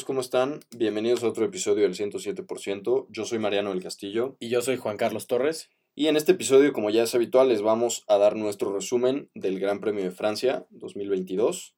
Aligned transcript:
amigos? 0.00 0.04
¿Cómo 0.04 0.20
están? 0.20 0.60
Bienvenidos 0.76 1.22
a 1.22 1.28
otro 1.28 1.44
episodio 1.44 1.82
del 1.82 1.94
107%. 1.94 3.06
Yo 3.10 3.24
soy 3.24 3.38
Mariano 3.38 3.70
del 3.70 3.82
Castillo. 3.82 4.36
Y 4.40 4.48
yo 4.48 4.62
soy 4.62 4.76
Juan 4.76 4.96
Carlos 4.96 5.26
Torres. 5.26 5.68
Y 5.94 6.06
en 6.06 6.16
este 6.16 6.32
episodio, 6.32 6.72
como 6.72 6.90
ya 6.90 7.02
es 7.02 7.14
habitual, 7.14 7.48
les 7.48 7.60
vamos 7.60 8.04
a 8.08 8.16
dar 8.16 8.34
nuestro 8.34 8.72
resumen 8.72 9.30
del 9.34 9.58
Gran 9.58 9.80
Premio 9.80 10.04
de 10.04 10.10
Francia 10.10 10.66
2022, 10.70 11.74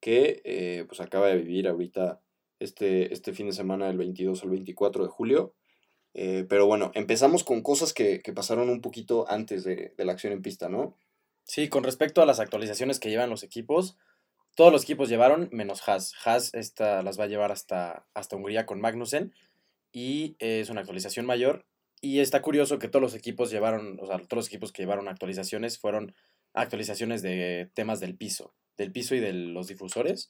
que 0.00 0.40
eh, 0.44 0.84
pues 0.88 1.00
acaba 1.00 1.26
de 1.28 1.36
vivir 1.36 1.68
ahorita 1.68 2.22
este, 2.58 3.12
este 3.12 3.32
fin 3.32 3.46
de 3.46 3.52
semana 3.52 3.86
del 3.88 3.98
22 3.98 4.42
al 4.44 4.50
24 4.50 5.04
de 5.04 5.10
julio. 5.10 5.54
Eh, 6.14 6.46
pero 6.48 6.66
bueno, 6.66 6.90
empezamos 6.94 7.44
con 7.44 7.60
cosas 7.60 7.92
que, 7.92 8.22
pasaron 8.34 8.70
un 8.70 8.80
poquito 8.80 9.26
antes 9.28 9.64
de, 9.64 9.92
de 9.96 10.04
la 10.04 10.12
acción 10.12 10.32
en 10.32 10.42
pista, 10.42 10.68
¿no? 10.68 10.96
Sí, 11.44 11.68
con 11.68 11.84
respecto 11.84 12.22
a 12.22 12.26
las 12.26 12.40
actualizaciones 12.40 12.98
que 12.98 13.10
llevan 13.10 13.30
los 13.30 13.42
equipos, 13.42 13.98
todos 14.58 14.72
los 14.72 14.82
equipos 14.82 15.08
llevaron, 15.08 15.48
menos 15.52 15.88
Haas. 15.88 16.14
Haas 16.24 16.50
las 16.80 17.20
va 17.20 17.24
a 17.24 17.28
llevar 17.28 17.52
hasta, 17.52 18.04
Hungría 18.32 18.66
con 18.66 18.80
Magnussen. 18.80 19.32
Y 19.92 20.34
es 20.40 20.68
una 20.68 20.80
actualización 20.80 21.26
mayor. 21.26 21.64
Y 22.00 22.18
está 22.18 22.42
curioso 22.42 22.80
que 22.80 22.88
todos 22.88 23.00
los 23.00 23.14
equipos 23.14 23.52
llevaron, 23.52 24.00
o 24.00 24.06
sea, 24.08 24.16
todos 24.16 24.36
los 24.38 24.46
equipos 24.48 24.72
que 24.72 24.82
llevaron 24.82 25.06
actualizaciones 25.06 25.78
fueron 25.78 26.12
actualizaciones 26.54 27.22
de 27.22 27.70
temas 27.72 28.00
del 28.00 28.16
piso, 28.16 28.52
del 28.76 28.90
piso 28.90 29.14
y 29.14 29.20
de 29.20 29.32
los 29.32 29.68
difusores. 29.68 30.28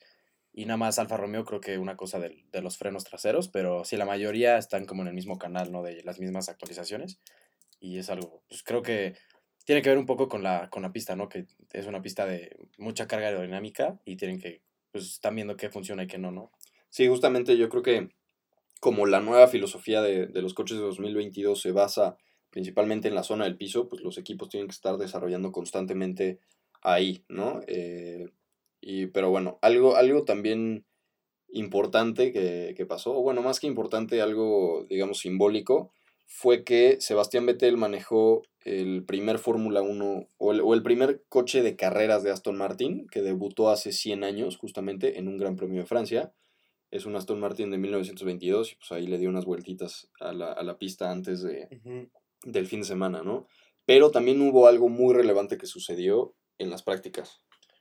Y 0.52 0.66
nada 0.66 0.76
más 0.76 0.98
Alfa 0.98 1.16
Romeo 1.16 1.46
creo 1.46 1.62
que 1.62 1.78
una 1.78 1.96
cosa 1.96 2.18
de, 2.18 2.44
de 2.52 2.60
los 2.60 2.76
frenos 2.76 3.04
traseros, 3.04 3.48
pero 3.48 3.86
sí, 3.86 3.96
la 3.96 4.04
mayoría 4.04 4.58
están 4.58 4.84
como 4.84 5.00
en 5.00 5.08
el 5.08 5.14
mismo 5.14 5.38
canal, 5.38 5.72
¿no? 5.72 5.82
De 5.82 6.02
las 6.02 6.20
mismas 6.20 6.50
actualizaciones. 6.50 7.18
Y 7.80 7.96
es 7.96 8.10
algo, 8.10 8.42
pues 8.46 8.62
creo 8.62 8.82
que 8.82 9.16
tiene 9.68 9.82
que 9.82 9.90
ver 9.90 9.98
un 9.98 10.06
poco 10.06 10.30
con 10.30 10.42
la, 10.42 10.70
con 10.70 10.80
la 10.80 10.92
pista, 10.92 11.14
¿no? 11.14 11.28
Que 11.28 11.44
es 11.74 11.86
una 11.86 12.00
pista 12.00 12.24
de 12.24 12.56
mucha 12.78 13.06
carga 13.06 13.26
aerodinámica 13.26 14.00
y 14.06 14.16
tienen 14.16 14.40
que, 14.40 14.62
pues 14.90 15.04
están 15.04 15.34
viendo 15.34 15.58
qué 15.58 15.68
funciona 15.68 16.04
y 16.04 16.06
qué 16.06 16.16
no, 16.16 16.30
¿no? 16.30 16.52
Sí, 16.88 17.06
justamente 17.06 17.54
yo 17.58 17.68
creo 17.68 17.82
que 17.82 18.08
como 18.80 19.04
la 19.04 19.20
nueva 19.20 19.46
filosofía 19.46 20.00
de, 20.00 20.26
de 20.26 20.40
los 20.40 20.54
coches 20.54 20.78
de 20.78 20.84
2022 20.84 21.60
se 21.60 21.72
basa 21.72 22.16
principalmente 22.48 23.08
en 23.08 23.14
la 23.14 23.24
zona 23.24 23.44
del 23.44 23.58
piso, 23.58 23.90
pues 23.90 24.00
los 24.00 24.16
equipos 24.16 24.48
tienen 24.48 24.68
que 24.68 24.74
estar 24.74 24.96
desarrollando 24.96 25.52
constantemente 25.52 26.38
ahí, 26.80 27.26
¿no? 27.28 27.60
Eh, 27.66 28.30
y, 28.80 29.08
pero 29.08 29.28
bueno, 29.28 29.58
algo, 29.60 29.96
algo 29.96 30.24
también 30.24 30.86
importante 31.50 32.32
que, 32.32 32.72
que 32.74 32.86
pasó, 32.86 33.20
bueno, 33.20 33.42
más 33.42 33.60
que 33.60 33.66
importante, 33.66 34.22
algo, 34.22 34.86
digamos, 34.88 35.18
simbólico, 35.18 35.92
fue 36.28 36.62
que 36.62 37.00
Sebastián 37.00 37.46
Vettel 37.46 37.78
manejó 37.78 38.42
el 38.60 39.02
primer 39.04 39.38
Fórmula 39.38 39.80
1 39.80 40.28
o 40.36 40.74
el, 40.74 40.82
primer 40.82 41.24
coche 41.30 41.62
de 41.62 41.74
carreras 41.74 42.22
de 42.22 42.30
Aston 42.30 42.56
Martin, 42.56 43.06
que 43.10 43.22
debutó 43.22 43.70
hace 43.70 43.92
100 43.92 44.24
años 44.24 44.58
justamente 44.58 45.18
en 45.18 45.26
un 45.26 45.38
Gran 45.38 45.56
Premio 45.56 45.80
de 45.80 45.86
Francia. 45.86 46.32
Es 46.90 47.06
un 47.06 47.16
Aston 47.16 47.40
Martin 47.40 47.70
de 47.70 47.78
1922 47.78 48.72
y 48.72 48.74
pues 48.76 48.92
ahí 48.92 49.06
le 49.06 49.16
dio 49.16 49.30
unas 49.30 49.46
vueltitas 49.46 50.10
a 50.20 50.32
la, 50.32 50.78
pista 50.78 51.10
antes 51.10 51.42
de, 51.42 51.68
del 52.44 52.66
fin 52.66 52.80
de 52.80 52.86
semana, 52.86 53.22
¿no? 53.22 53.46
Pero 53.86 54.10
también 54.10 54.40
hubo 54.42 54.66
algo 54.66 54.90
muy 54.90 55.14
relevante 55.14 55.56
que 55.56 55.66
sucedió 55.66 56.34
en 56.58 56.68
las 56.68 56.82
prácticas. 56.82 57.40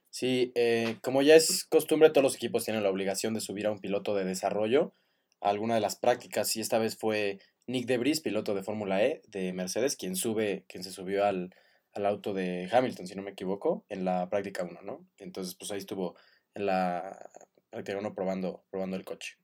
Sí, 0.09 0.53
eh, 0.55 0.95
como 1.01 1.21
ya 1.21 1.35
es 1.35 1.65
costumbre, 1.65 2.09
todos 2.11 2.23
los 2.23 2.35
equipos 2.35 2.63
tienen 2.63 2.83
la 2.83 2.89
obligación 2.89 3.33
de 3.33 3.41
subir 3.41 3.67
a 3.67 3.71
un 3.71 3.79
piloto 3.79 4.15
de 4.15 4.23
desarrollo 4.23 4.93
a 5.41 5.49
alguna 5.49 5.75
de 5.75 5.81
las 5.81 5.97
prácticas 5.97 6.55
y 6.55 6.61
esta 6.61 6.79
vez 6.79 6.97
fue 6.97 7.39
Nick 7.67 7.85
Debris, 7.85 8.21
piloto 8.21 8.55
de 8.55 8.63
Fórmula 8.63 9.03
E 9.03 9.21
de 9.27 9.51
Mercedes, 9.51 9.97
quien 9.97 10.15
sube, 10.15 10.65
quien 10.69 10.83
se 10.83 10.91
subió 10.91 11.25
al, 11.25 11.53
auto 11.93 12.33
de 12.33 12.69
Hamilton, 12.71 13.07
si 13.07 13.15
no 13.15 13.23
me 13.23 13.31
equivoco, 13.31 13.83
en 13.89 14.05
la 14.05 14.29
práctica 14.29 14.63
1, 14.63 14.81
¿no? 14.83 15.05
Entonces, 15.17 15.55
pues 15.55 15.71
ahí 15.71 15.79
estuvo 15.79 16.15
en 16.53 16.67
la 16.67 17.29
práctica 17.71 17.97
1 17.97 18.13
probando, 18.13 18.63
probando 18.69 18.95
el 18.95 19.03
coche. 19.03 19.37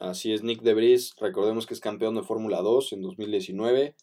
Así 0.00 0.32
es, 0.32 0.42
Nick 0.42 0.62
Debris, 0.62 1.14
recordemos 1.20 1.66
que 1.66 1.74
es 1.74 1.80
campeón 1.80 2.16
de 2.16 2.22
Fórmula 2.22 2.62
2 2.62 2.94
en 2.94 3.02
2019, 3.02 3.94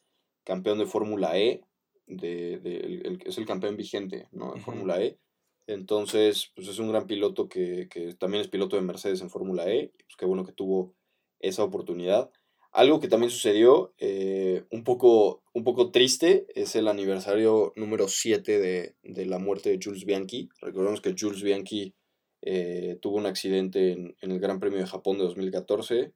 campeón 0.44 0.80
de 0.80 0.86
Fórmula 0.86 1.38
E, 1.38 1.62
de, 2.08 3.20
es 3.26 3.38
el 3.38 3.46
campeón 3.46 3.76
vigente, 3.76 4.28
¿no? 4.32 4.54
De 4.54 4.62
Fórmula 4.62 5.02
E. 5.02 5.20
Entonces, 5.68 6.52
pues 6.56 6.70
es 6.70 6.80
un 6.80 6.90
gran 6.90 7.08
piloto 7.08 7.50
que, 7.50 7.90
que 7.90 8.14
también 8.14 8.42
es 8.42 8.48
piloto 8.48 8.78
de 8.78 8.84
Mercedes 8.84 9.22
en 9.22 9.30
Fórmula 9.30 9.70
E, 9.70 9.92
pues 9.92 10.16
qué 10.18 10.26
bueno 10.26 10.46
que 10.46 10.54
tuvo 10.54 10.96
esa 11.40 11.64
oportunidad. 11.64 12.32
Algo 12.78 13.00
que 13.00 13.08
también 13.08 13.32
sucedió, 13.32 13.96
eh, 13.98 14.64
un, 14.70 14.84
poco, 14.84 15.42
un 15.52 15.64
poco 15.64 15.90
triste, 15.90 16.46
es 16.54 16.76
el 16.76 16.88
aniversario 16.88 17.74
número 17.76 18.08
7 18.08 18.60
de, 19.02 19.26
la 19.26 19.40
muerte 19.40 19.72
de 19.72 19.80
Jules 19.84 20.06
Bianchi. 20.06 20.48
Recordemos 20.62 21.02
que 21.02 21.16
Jules 21.18 21.42
Bianchi 21.42 21.96
eh, 22.44 23.00
tuvo 23.02 23.18
un 23.18 23.26
accidente 23.26 23.94
en, 23.94 24.16
el 24.22 24.40
Gran 24.40 24.60
Premio 24.60 24.78
de 24.78 24.86
Japón 24.86 25.18
de 25.18 25.24
2014, 25.24 26.14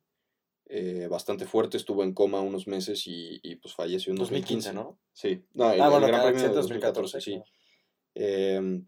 eh, 0.67 1.07
bastante 1.09 1.47
fuerte, 1.47 1.77
estuvo 1.77 2.03
en 2.03 2.13
coma 2.13 2.41
unos 2.41 2.67
meses 2.67 3.05
y, 3.07 3.55
pues 3.55 3.73
falleció 3.73 4.11
en 4.11 4.19
2015, 4.19 4.71
¿no? 4.73 4.99
Sí, 5.13 5.41
no, 5.55 5.73
el, 5.73 5.81
ah, 5.81 5.89
Gran 5.89 6.21
Premio 6.21 6.47
de 6.47 6.53
2014, 6.53 7.21
sí. 7.21 7.41
Em, 8.13 8.85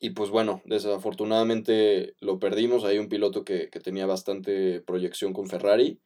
y 0.00 0.10
pues 0.10 0.30
bueno, 0.30 0.62
desafortunadamente 0.66 2.14
lo 2.20 2.38
perdimos. 2.38 2.84
Hay 2.84 2.98
un 2.98 3.08
piloto 3.08 3.44
que, 3.44 3.70
que 3.70 3.80
tenía 3.80 4.06
bastante 4.06 4.80
proyección 4.82 5.32
con 5.32 5.48
Ferrari 5.48 6.00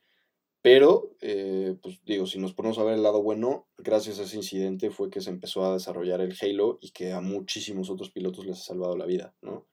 pero, 0.66 1.12
eh, 1.21 1.77
pues 1.81 2.00
digo, 2.04 2.27
si 2.27 2.41
nos 2.41 2.53
ponemos 2.53 2.77
a 2.78 2.82
ver 2.82 2.94
el 2.94 3.04
lado 3.04 3.22
bueno, 3.22 3.69
gracias 3.78 4.19
a 4.19 4.25
ese 4.25 4.34
incidente 4.34 4.91
fue 4.91 5.10
que 5.10 5.21
se 5.21 5.31
empezó 5.31 5.65
a 5.65 5.75
desarrollar 5.75 6.21
el 6.21 6.34
Halo 6.43 6.81
y 6.81 6.91
que 6.91 7.12
a 7.12 7.21
muchísimos 7.21 7.88
otros 7.88 8.10
pilotos 8.10 8.44
les 8.47 8.59
ha 8.59 8.65
salvado 8.65 8.97
la 8.97 9.06
vida, 9.06 9.32
¿no? 9.43 9.65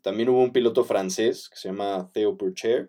También 0.00 0.30
hubo 0.30 0.42
un 0.42 0.52
piloto 0.52 0.82
francés 0.82 1.48
que 1.48 1.56
se 1.56 1.68
llama 1.68 2.10
Theo 2.12 2.36
Pourchaire, 2.36 2.88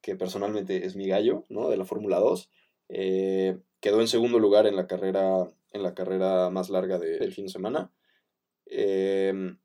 que 0.00 0.16
personalmente 0.16 0.86
es 0.86 0.96
mi 0.96 1.06
gallo, 1.06 1.44
¿no? 1.50 1.68
De 1.68 1.76
la 1.76 1.84
Fórmula 1.84 2.18
2. 2.18 2.50
Eh, 2.88 3.58
quedó 3.80 4.00
en 4.00 4.08
segundo 4.08 4.38
lugar 4.38 4.66
en 4.66 4.76
la 4.76 4.86
carrera, 4.86 5.52
en 5.72 5.82
la 5.82 5.92
carrera 5.92 6.48
más 6.48 6.70
larga 6.70 6.98
del 6.98 7.30
fin 7.30 7.44
de 7.44 7.52
semana. 7.52 7.92
Em, 8.64 9.58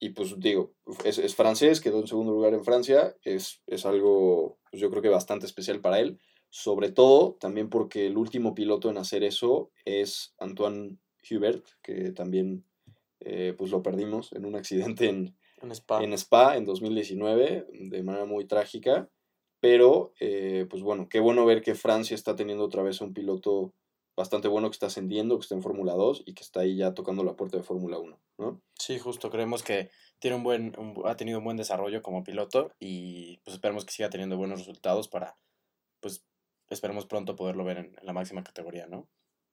y 0.00 0.08
pues 0.08 0.34
digo, 0.40 0.74
es, 1.04 1.18
es, 1.18 1.36
francés, 1.36 1.80
quedó 1.80 2.00
en 2.00 2.08
segundo 2.08 2.32
lugar 2.32 2.54
en 2.54 2.64
Francia, 2.64 3.14
es, 3.22 3.62
es 3.68 3.86
algo, 3.86 4.58
pues 4.68 4.80
yo 4.80 4.90
creo 4.90 5.00
que 5.00 5.10
bastante 5.10 5.46
especial 5.46 5.80
para 5.80 6.00
él 6.00 6.18
sobre 6.54 6.92
todo 6.92 7.38
también 7.40 7.70
porque 7.70 8.06
el 8.06 8.18
último 8.18 8.54
piloto 8.54 8.90
en 8.90 8.98
hacer 8.98 9.24
eso 9.24 9.70
es 9.86 10.34
Antoine 10.38 10.98
Hubert, 11.30 11.64
que 11.80 12.12
también 12.12 12.66
eh, 13.20 13.54
pues 13.56 13.70
lo 13.70 13.82
perdimos 13.82 14.34
en 14.34 14.44
un 14.44 14.54
accidente 14.54 15.08
en, 15.08 15.34
Spa. 15.70 16.04
en 16.04 16.12
Spa 16.12 16.58
en 16.58 16.66
2019 16.66 17.68
de 17.72 18.02
manera 18.02 18.26
muy 18.26 18.44
trágica. 18.44 19.08
Pero, 19.60 20.12
eh, 20.20 20.66
pues 20.68 20.82
bueno, 20.82 21.08
qué 21.08 21.20
bueno 21.20 21.46
ver 21.46 21.62
que 21.62 21.74
Francia 21.74 22.14
está 22.14 22.36
teniendo 22.36 22.64
otra 22.64 22.82
vez 22.82 23.00
un 23.00 23.14
piloto 23.14 23.72
bastante 24.14 24.48
bueno 24.48 24.68
que 24.68 24.74
está 24.74 24.86
ascendiendo, 24.86 25.38
que 25.38 25.42
está 25.44 25.54
en 25.54 25.62
Fórmula 25.62 25.94
2 25.94 26.24
y 26.26 26.34
que 26.34 26.42
está 26.42 26.60
ahí 26.60 26.76
ya 26.76 26.92
tocando 26.92 27.24
la 27.24 27.34
puerta 27.34 27.56
de 27.56 27.62
Fórmula 27.62 27.98
1, 27.98 28.20
¿no? 28.38 28.60
Sí, 28.78 28.98
justo, 28.98 29.30
creemos 29.30 29.62
que 29.62 29.88
tiene 30.18 30.36
un 30.36 30.42
buen, 30.42 30.74
ha 31.06 31.16
tenido 31.16 31.38
un 31.38 31.44
buen 31.44 31.56
desarrollo 31.56 32.02
como 32.02 32.24
piloto 32.24 32.72
y 32.78 33.38
pues 33.38 33.54
esperemos 33.54 33.86
que 33.86 33.92
siga 33.92 34.10
teniendo 34.10 34.36
buenos 34.36 34.58
resultados 34.58 35.08
para 35.08 35.38
pues 36.00 36.26
esperemos 36.72 37.06
pronto 37.06 37.36
poderlo 37.36 37.64
ver 37.64 37.78
en, 37.78 37.96
la 38.02 38.12
máxima 38.12 38.42
categoría, 38.42 38.86
¿no? 38.86 39.08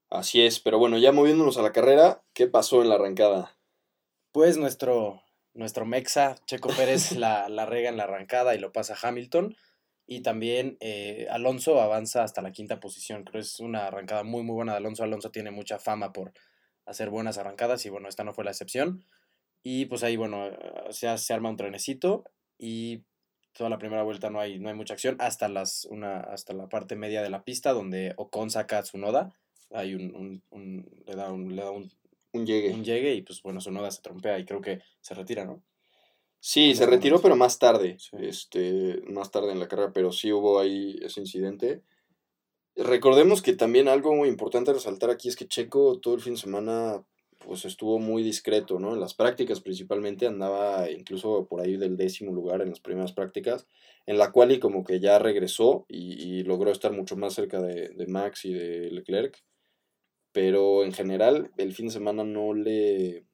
Así 0.10 0.42
es, 0.42 0.60
pero 0.60 0.80
bueno, 0.80 0.98
ya 0.98 1.12
moviéndonos 1.12 1.58
a 1.58 1.62
la 1.62 1.72
carrera, 1.72 2.24
¿qué 2.34 2.48
pasó 2.48 2.82
en 2.82 2.90
la 2.90 2.96
arrancada? 2.96 3.58
Pues 4.32 4.58
nuestro, 4.58 5.22
nuestro 5.54 5.86
Mexa, 5.86 6.36
Checo 6.46 6.70
Pérez, 6.70 7.12
la, 7.18 7.50
la 7.50 7.66
rega 7.66 7.90
en 7.90 7.98
la 7.98 8.04
arrancada 8.04 8.56
y 8.56 8.60
lo 8.60 8.72
pasa 8.72 8.96
a 8.96 9.08
Hamilton. 9.08 9.56
Y 10.12 10.22
también 10.22 10.78
eh, 10.80 11.28
Alonso 11.30 11.80
avanza 11.80 12.24
hasta 12.24 12.42
la 12.42 12.52
quinta 12.52 12.80
posición. 12.80 13.24
Creo 13.24 13.34
que 13.34 13.48
es 13.48 13.60
una 13.60 13.86
arrancada 13.86 14.24
muy, 14.24 14.42
muy 14.42 14.56
buena 14.56 14.72
de 14.72 14.80
Alonso. 14.80 15.04
Alonso 15.04 15.30
tiene 15.30 15.52
mucha 15.52 15.78
fama 15.78 16.12
por 16.12 16.34
hacer 16.88 17.12
buenas 17.12 17.38
arrancadas 17.38 17.86
y 17.86 17.90
bueno, 17.90 18.10
esta 18.10 18.24
no 18.24 18.34
fue 18.34 18.44
la 18.44 18.50
excepción. 18.50 19.06
Y 19.62 19.86
pues 19.86 20.02
ahí, 20.02 20.18
bueno, 20.18 20.50
se, 20.90 21.16
se 21.16 21.34
arma 21.34 21.50
un 21.50 21.58
trenecito 21.58 22.24
y 22.58 23.04
toda 23.54 23.70
la 23.70 23.78
primera 23.78 24.04
vuelta 24.04 24.30
no 24.30 24.40
hay, 24.40 24.60
no 24.60 24.70
hay 24.70 24.76
mucha 24.76 24.94
acción, 24.94 25.16
hasta, 25.20 25.50
las, 25.50 25.86
una, 25.86 26.20
hasta 26.20 26.54
la 26.54 26.68
parte 26.70 26.96
media 26.96 27.22
de 27.22 27.30
la 27.30 27.44
pista 27.44 27.74
donde 27.74 28.14
Ocon 28.18 28.50
saca 28.50 28.80
a 28.80 28.84
Tsunoda, 28.84 29.34
hay 29.72 29.96
un, 29.96 30.42
le 31.06 31.16
da 31.16 31.32
un, 31.32 31.56
le 31.56 31.62
da 31.62 31.72
un, 31.72 31.92
un 32.34 32.46
llegue. 32.46 32.72
Un 32.74 32.84
llegue 32.84 33.14
y 33.14 33.22
pues 33.22 33.42
bueno, 33.42 33.60
Tsunoda 33.60 33.92
se 33.92 34.02
trompea 34.02 34.40
y 34.40 34.46
creo 34.46 34.62
que 34.62 34.82
se 35.02 35.14
retira, 35.14 35.46
¿no? 35.46 35.62
Sí, 36.42 36.74
se 36.74 36.86
retiró, 36.86 37.22
pero 37.22 37.36
más 37.36 37.60
tarde, 37.60 37.98
este, 38.14 39.02
más 39.10 39.30
tarde 39.30 39.52
en 39.52 39.60
la 39.60 39.68
carrera, 39.68 39.92
pero 39.92 40.14
sí 40.14 40.32
hubo 40.32 40.60
ahí 40.60 40.98
ese 41.02 41.20
incidente. 41.20 41.82
Recordemos 42.78 43.42
que 43.42 43.54
también 43.54 43.90
algo 43.90 44.16
muy 44.16 44.30
importante 44.30 44.72
a 44.72 44.74
resaltar 44.74 45.10
aquí 45.10 45.28
es 45.28 45.36
que 45.36 45.48
Checo 45.48 46.00
todo 46.00 46.16
el 46.16 46.22
fin 46.22 46.36
de 46.36 46.40
semana 46.40 47.04
pues 47.40 47.66
estuvo 47.66 48.00
muy 48.00 48.22
discreto, 48.22 48.80
¿no? 48.80 48.94
En 48.94 49.00
las 49.00 49.14
prácticas 49.14 49.62
principalmente 49.62 50.28
andaba 50.28 50.90
incluso 50.92 51.48
por 51.48 51.62
ahí 51.62 51.78
del 51.78 51.98
décimo 51.98 52.34
lugar 52.34 52.62
en 52.62 52.70
las 52.70 52.82
primeras 52.82 53.14
prácticas, 53.14 53.68
en 54.06 54.18
la 54.18 54.32
cual 54.32 54.52
y 54.52 54.60
como 54.60 54.84
que 54.84 55.00
ya 55.00 55.20
regresó 55.20 55.86
y, 55.88 56.44
logró 56.44 56.72
estar 56.72 56.92
mucho 56.92 57.16
más 57.16 57.34
cerca 57.34 57.62
de, 57.62 58.06
Max 58.08 58.46
y 58.46 58.54
de 58.54 58.92
Leclerc, 58.92 59.44
pero 60.32 60.84
en 60.84 60.94
general 60.94 61.52
el 61.58 61.74
fin 61.74 61.88
de 61.88 61.94
semana 61.94 62.24
no 62.24 62.54
le, 62.54 63.26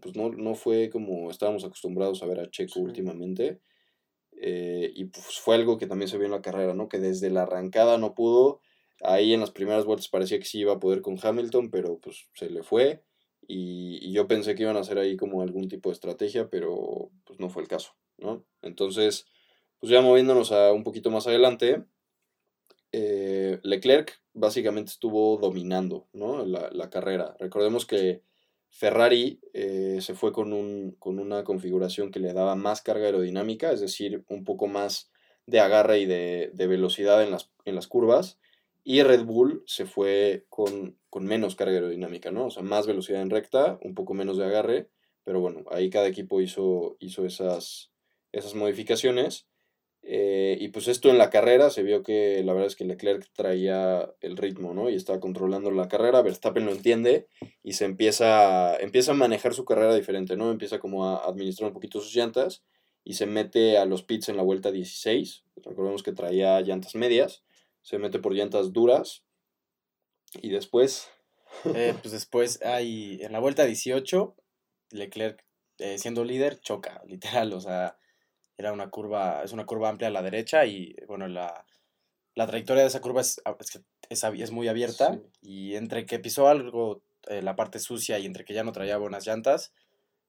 pues 0.00 0.16
no, 0.16 0.30
no 0.30 0.54
fue 0.54 0.90
como 0.90 1.30
estábamos 1.30 1.64
acostumbrados 1.64 2.22
a 2.22 2.26
ver 2.26 2.40
a 2.40 2.50
Checo 2.50 2.80
últimamente. 2.80 3.60
eh, 4.42 4.92
y 4.94 5.06
pues 5.06 5.38
fue 5.40 5.56
algo 5.56 5.78
que 5.78 5.86
también 5.86 6.08
se 6.08 6.16
vio 6.18 6.26
en 6.26 6.32
la 6.32 6.42
carrera, 6.42 6.74
¿no? 6.74 6.88
Que 6.88 6.98
desde 6.98 7.30
la 7.30 7.42
arrancada 7.42 7.98
no 7.98 8.14
pudo, 8.14 8.60
ahí 9.02 9.34
en 9.34 9.40
las 9.40 9.50
primeras 9.50 9.84
vueltas 9.84 10.08
parecía 10.08 10.38
que 10.38 10.44
sí 10.46 10.60
iba 10.60 10.74
a 10.74 10.80
poder 10.80 11.02
con 11.02 11.18
Hamilton, 11.22 11.70
pero 11.70 11.98
pues 12.00 12.28
se 12.34 12.50
le 12.50 12.62
fue, 12.62 13.02
y, 13.52 14.12
yo 14.12 14.28
pensé 14.28 14.54
que 14.54 14.62
iban 14.62 14.76
a 14.76 14.80
hacer 14.80 14.98
ahí 14.98 15.16
como 15.16 15.42
algún 15.42 15.68
tipo 15.68 15.88
de 15.88 15.94
estrategia, 15.94 16.48
pero 16.48 17.10
pues 17.24 17.40
no 17.40 17.50
fue 17.50 17.62
el 17.62 17.68
caso, 17.68 17.92
¿no? 18.18 18.44
Entonces, 18.62 19.26
pues 19.80 19.90
ya 19.90 20.00
moviéndonos 20.00 20.52
a 20.52 20.72
un 20.72 20.84
poquito 20.84 21.10
más 21.10 21.26
adelante, 21.26 21.84
eh, 22.92 23.58
Leclerc 23.62 24.20
básicamente 24.32 24.90
estuvo 24.90 25.36
dominando 25.38 26.08
¿no? 26.12 26.44
la, 26.44 26.90
carrera. 26.90 27.36
Recordemos 27.40 27.86
que 27.86 28.22
Ferrari 28.68 29.40
eh, 29.52 29.98
se 30.00 30.14
fue 30.14 30.32
con, 30.32 30.52
un, 30.52 30.92
con 30.98 31.18
una 31.18 31.42
configuración 31.42 32.10
que 32.10 32.20
le 32.20 32.32
daba 32.32 32.54
más 32.54 32.82
carga 32.82 33.06
aerodinámica, 33.06 33.72
es 33.72 33.80
decir, 33.80 34.24
un 34.28 34.44
poco 34.44 34.68
más 34.68 35.10
de 35.46 35.60
agarre 35.60 36.00
y 36.00 36.06
de, 36.06 36.50
de 36.54 36.66
velocidad 36.68 37.22
en 37.22 37.32
las, 37.32 37.50
en 37.64 37.74
las 37.74 37.88
curvas. 37.88 38.38
Y 38.82 39.02
Red 39.02 39.24
Bull 39.24 39.62
se 39.66 39.86
fue 39.86 40.46
con, 40.48 40.98
con, 41.10 41.24
menos 41.24 41.54
carga 41.54 41.74
aerodinámica, 41.74 42.30
¿no? 42.30 42.46
O 42.46 42.50
sea, 42.50 42.62
más 42.62 42.86
velocidad 42.86 43.22
en 43.22 43.30
recta, 43.30 43.78
un 43.82 43.94
poco 43.94 44.14
menos 44.14 44.38
de 44.38 44.46
agarre, 44.46 44.88
pero 45.24 45.40
bueno, 45.40 45.64
ahí 45.70 45.90
cada 45.90 46.08
equipo 46.08 46.40
hizo, 46.40 46.96
hizo 46.98 47.26
esas, 47.26 47.90
esas 48.32 48.54
modificaciones. 48.54 49.46
Eh, 50.02 50.56
y 50.58 50.68
pues 50.68 50.88
esto 50.88 51.10
en 51.10 51.18
la 51.18 51.28
carrera 51.28 51.68
se 51.68 51.82
vio 51.82 52.02
que 52.02 52.42
la 52.42 52.54
verdad 52.54 52.68
es 52.68 52.76
que 52.76 52.86
Leclerc 52.86 53.28
traía 53.34 54.10
el 54.20 54.36
ritmo, 54.36 54.72
¿no? 54.72 54.88
Y 54.88 54.94
estaba 54.94 55.20
controlando 55.20 55.70
la 55.70 55.88
carrera, 55.88 56.22
Verstappen 56.22 56.64
lo 56.64 56.72
entiende 56.72 57.28
y 57.62 57.74
se 57.74 57.84
empieza, 57.84 58.76
empieza 58.78 59.12
a 59.12 59.14
manejar 59.14 59.52
su 59.52 59.64
carrera 59.66 59.94
diferente, 59.94 60.36
¿no? 60.36 60.50
Empieza 60.50 60.78
como 60.78 61.06
a 61.06 61.18
administrar 61.26 61.68
un 61.68 61.74
poquito 61.74 62.00
sus 62.00 62.14
llantas 62.14 62.64
y 63.04 63.14
se 63.14 63.26
mete 63.26 63.76
a 63.76 63.84
los 63.84 64.02
pits 64.02 64.30
en 64.30 64.36
la 64.36 64.42
vuelta 64.42 64.72
16. 64.72 65.44
Recordemos 65.56 66.02
que 66.02 66.12
traía 66.12 66.60
llantas 66.62 66.94
medias, 66.94 67.44
se 67.82 67.98
mete 67.98 68.18
por 68.18 68.34
llantas 68.34 68.72
duras 68.72 69.24
y 70.34 70.50
después... 70.50 71.08
Eh, 71.74 71.96
pues 72.00 72.12
después 72.12 72.62
hay, 72.62 73.18
en 73.22 73.32
la 73.32 73.40
vuelta 73.40 73.64
18, 73.64 74.36
Leclerc 74.90 75.44
eh, 75.78 75.98
siendo 75.98 76.22
líder 76.22 76.60
choca, 76.60 77.02
literal, 77.08 77.52
o 77.52 77.60
sea 77.60 77.98
era 78.60 78.72
una 78.72 78.90
curva, 78.90 79.42
es 79.42 79.52
una 79.52 79.64
curva 79.64 79.88
amplia 79.88 80.08
a 80.08 80.12
la 80.12 80.22
derecha 80.22 80.66
y 80.66 80.94
bueno, 81.08 81.26
la, 81.26 81.64
trayectoria 82.34 82.82
de 82.82 82.88
esa 82.88 83.00
curva 83.00 83.22
es, 83.22 83.40
es, 84.08 84.24
es 84.24 84.50
muy 84.50 84.68
abierta 84.68 85.18
y 85.40 85.74
entre 85.74 86.06
que 86.06 86.18
pisó 86.18 86.46
algo, 86.46 87.02
eh, 87.26 87.42
la 87.42 87.56
parte 87.56 87.78
sucia 87.78 88.18
y 88.18 88.26
entre 88.26 88.44
que 88.44 88.54
ya 88.54 88.62
no 88.62 88.72
traía 88.72 88.98
buenas 88.98 89.26
llantas, 89.26 89.72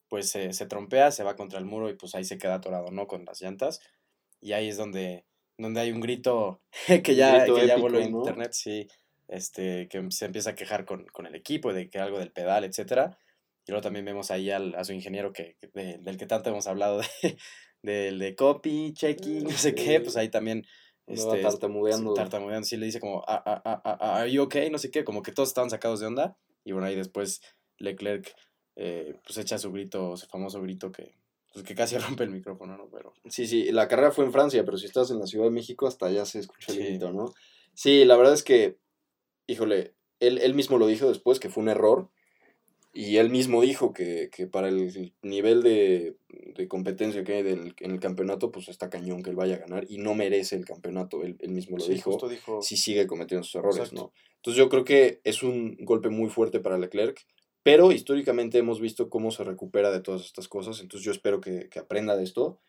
pues 0.07 0.31
se 0.31 0.65
trompea, 0.65 1.11
se 1.11 1.23
va 1.23 1.35
contra 1.35 1.59
el 1.59 1.65
muro 1.65 1.89
y 1.89 1.93
pues 1.93 2.15
ahí 2.15 2.23
se 2.23 2.37
queda 2.37 2.55
atorado, 2.55 2.91
¿no? 2.91 3.07
Con 3.07 3.23
las 3.23 3.41
llantas. 3.41 3.79
Y 4.41 4.53
ahí 4.53 4.67
es 4.67 4.75
donde, 4.75 5.25
donde 5.61 5.81
hay 5.81 5.91
un 5.91 6.01
grito 6.01 6.61
que 7.03 7.15
ya, 7.15 7.45
que 7.45 7.67
ya 7.67 7.77
voló 7.77 7.99
en 7.99 8.15
internet, 8.15 8.51
sí, 8.53 8.87
este, 9.27 9.87
que 9.87 10.05
se 10.09 10.25
empieza 10.25 10.51
a 10.51 10.55
quejar 10.55 10.85
con, 10.85 11.05
el 11.25 11.35
equipo 11.35 11.73
de 11.73 11.89
que 11.89 11.99
algo 11.99 12.19
del 12.19 12.31
pedal, 12.31 12.63
etcétera. 12.63 13.17
Y 13.65 13.71
luego 13.71 13.83
también 13.83 14.05
vemos 14.05 14.31
ahí 14.31 14.49
al, 14.49 14.73
a 14.75 14.83
su 14.83 14.93
ingeniero 14.93 15.31
que, 15.33 15.57
del 15.73 16.17
que 16.17 16.25
tanto 16.25 16.49
hemos 16.49 16.67
hablado 16.67 16.99
de, 16.99 17.37
del 17.81 18.19
de 18.19 18.35
copy, 18.35 18.93
checking, 18.93 19.43
no 19.43 19.51
sé 19.51 19.75
qué, 19.75 20.01
pues 20.01 20.17
ahí 20.17 20.29
también 20.29 20.65
este, 21.07 21.41
tartamudeando. 21.41 22.13
Tartamudeando, 22.13 22.65
sí 22.65 22.77
le 22.77 22.87
dice 22.87 22.99
como, 22.99 23.23
ah, 23.27 23.41
ah, 23.45 23.61
ah, 23.65 23.81
ah, 23.83 24.21
¿are 24.21 24.31
you 24.31 24.43
okay? 24.43 24.69
No 24.69 24.77
sé 24.77 24.89
qué, 24.91 25.03
como 25.03 25.21
que 25.21 25.31
todos 25.31 25.49
estaban 25.49 25.69
sacados 25.69 25.99
de 25.99 26.07
onda. 26.07 26.37
Y 26.63 26.71
bueno, 26.71 26.87
ahí 26.87 26.95
después 26.95 27.41
Leclerc 27.77 28.33
eh, 28.75 29.15
pues 29.25 29.37
echa 29.37 29.57
su 29.57 29.71
grito, 29.71 30.15
su 30.17 30.27
famoso 30.27 30.61
grito 30.61 30.91
que, 30.91 31.15
pues 31.53 31.65
que 31.65 31.75
casi 31.75 31.97
rompe 31.97 32.23
el 32.23 32.31
micrófono, 32.31 32.77
¿no? 32.77 32.89
Pero... 32.89 33.13
Sí, 33.29 33.47
sí, 33.47 33.71
la 33.71 33.87
carrera 33.87 34.11
fue 34.11 34.25
en 34.25 34.31
Francia, 34.31 34.63
pero 34.65 34.77
si 34.77 34.85
estás 34.85 35.11
en 35.11 35.19
la 35.19 35.27
Ciudad 35.27 35.45
de 35.45 35.51
México, 35.51 35.87
hasta 35.87 36.07
allá 36.07 36.25
se 36.25 36.39
escucha 36.39 36.71
el 36.73 36.79
grito, 36.79 37.11
¿no? 37.11 37.33
Sí, 37.73 38.05
la 38.05 38.17
verdad 38.17 38.33
es 38.33 38.43
que, 38.43 38.77
híjole, 39.47 39.93
él, 40.19 40.37
él 40.39 40.53
mismo 40.53 40.77
lo 40.77 40.87
dijo 40.87 41.07
después 41.07 41.39
que 41.39 41.49
fue 41.49 41.63
un 41.63 41.69
error 41.69 42.09
y 42.93 43.17
él 43.17 43.29
mismo 43.29 43.61
dijo 43.61 43.93
que, 43.93 44.29
que 44.31 44.47
para 44.47 44.67
el 44.67 45.13
nivel 45.21 45.63
de, 45.63 46.17
de, 46.55 46.67
competencia 46.67 47.23
que 47.23 47.35
hay 47.35 47.43
del, 47.43 47.73
en 47.79 47.91
el 47.91 47.99
campeonato, 48.01 48.51
pues 48.51 48.67
está 48.67 48.89
cañón 48.89 49.23
que 49.23 49.29
él 49.29 49.37
vaya 49.37 49.55
a 49.55 49.59
ganar 49.59 49.85
y 49.89 49.97
no 49.97 50.13
merece 50.13 50.57
el 50.57 50.65
campeonato. 50.65 51.23
Él, 51.23 51.37
él 51.39 51.51
mismo 51.51 51.77
lo 51.77 51.87
dijo, 51.87 52.19
si 52.61 52.75
sigue 52.75 53.07
cometiendo 53.07 53.45
sus 53.45 53.55
errores, 53.55 53.93
¿no? 53.93 54.11
Entonces 54.35 54.57
yo 54.57 54.67
creo 54.67 54.83
que 54.83 55.21
es 55.23 55.41
un 55.41 55.77
golpe 55.79 56.09
muy 56.09 56.29
fuerte 56.29 56.59
para 56.59 56.77
Leclerc, 56.77 57.25
pero 57.63 57.91
históricamente 57.91 58.57
hemos 58.57 58.79
visto 58.79 59.09
cómo 59.09 59.31
se 59.31 59.43
recupera 59.43 59.91
de 59.91 60.01
todas 60.01 60.25
estas 60.25 60.47
cosas, 60.47 60.79
entonces 60.79 61.05
yo 61.05 61.11
espero 61.11 61.41
que, 61.41 61.69
que 61.69 61.79
aprenda 61.79 62.15
de 62.15 62.23
esto. 62.23 62.59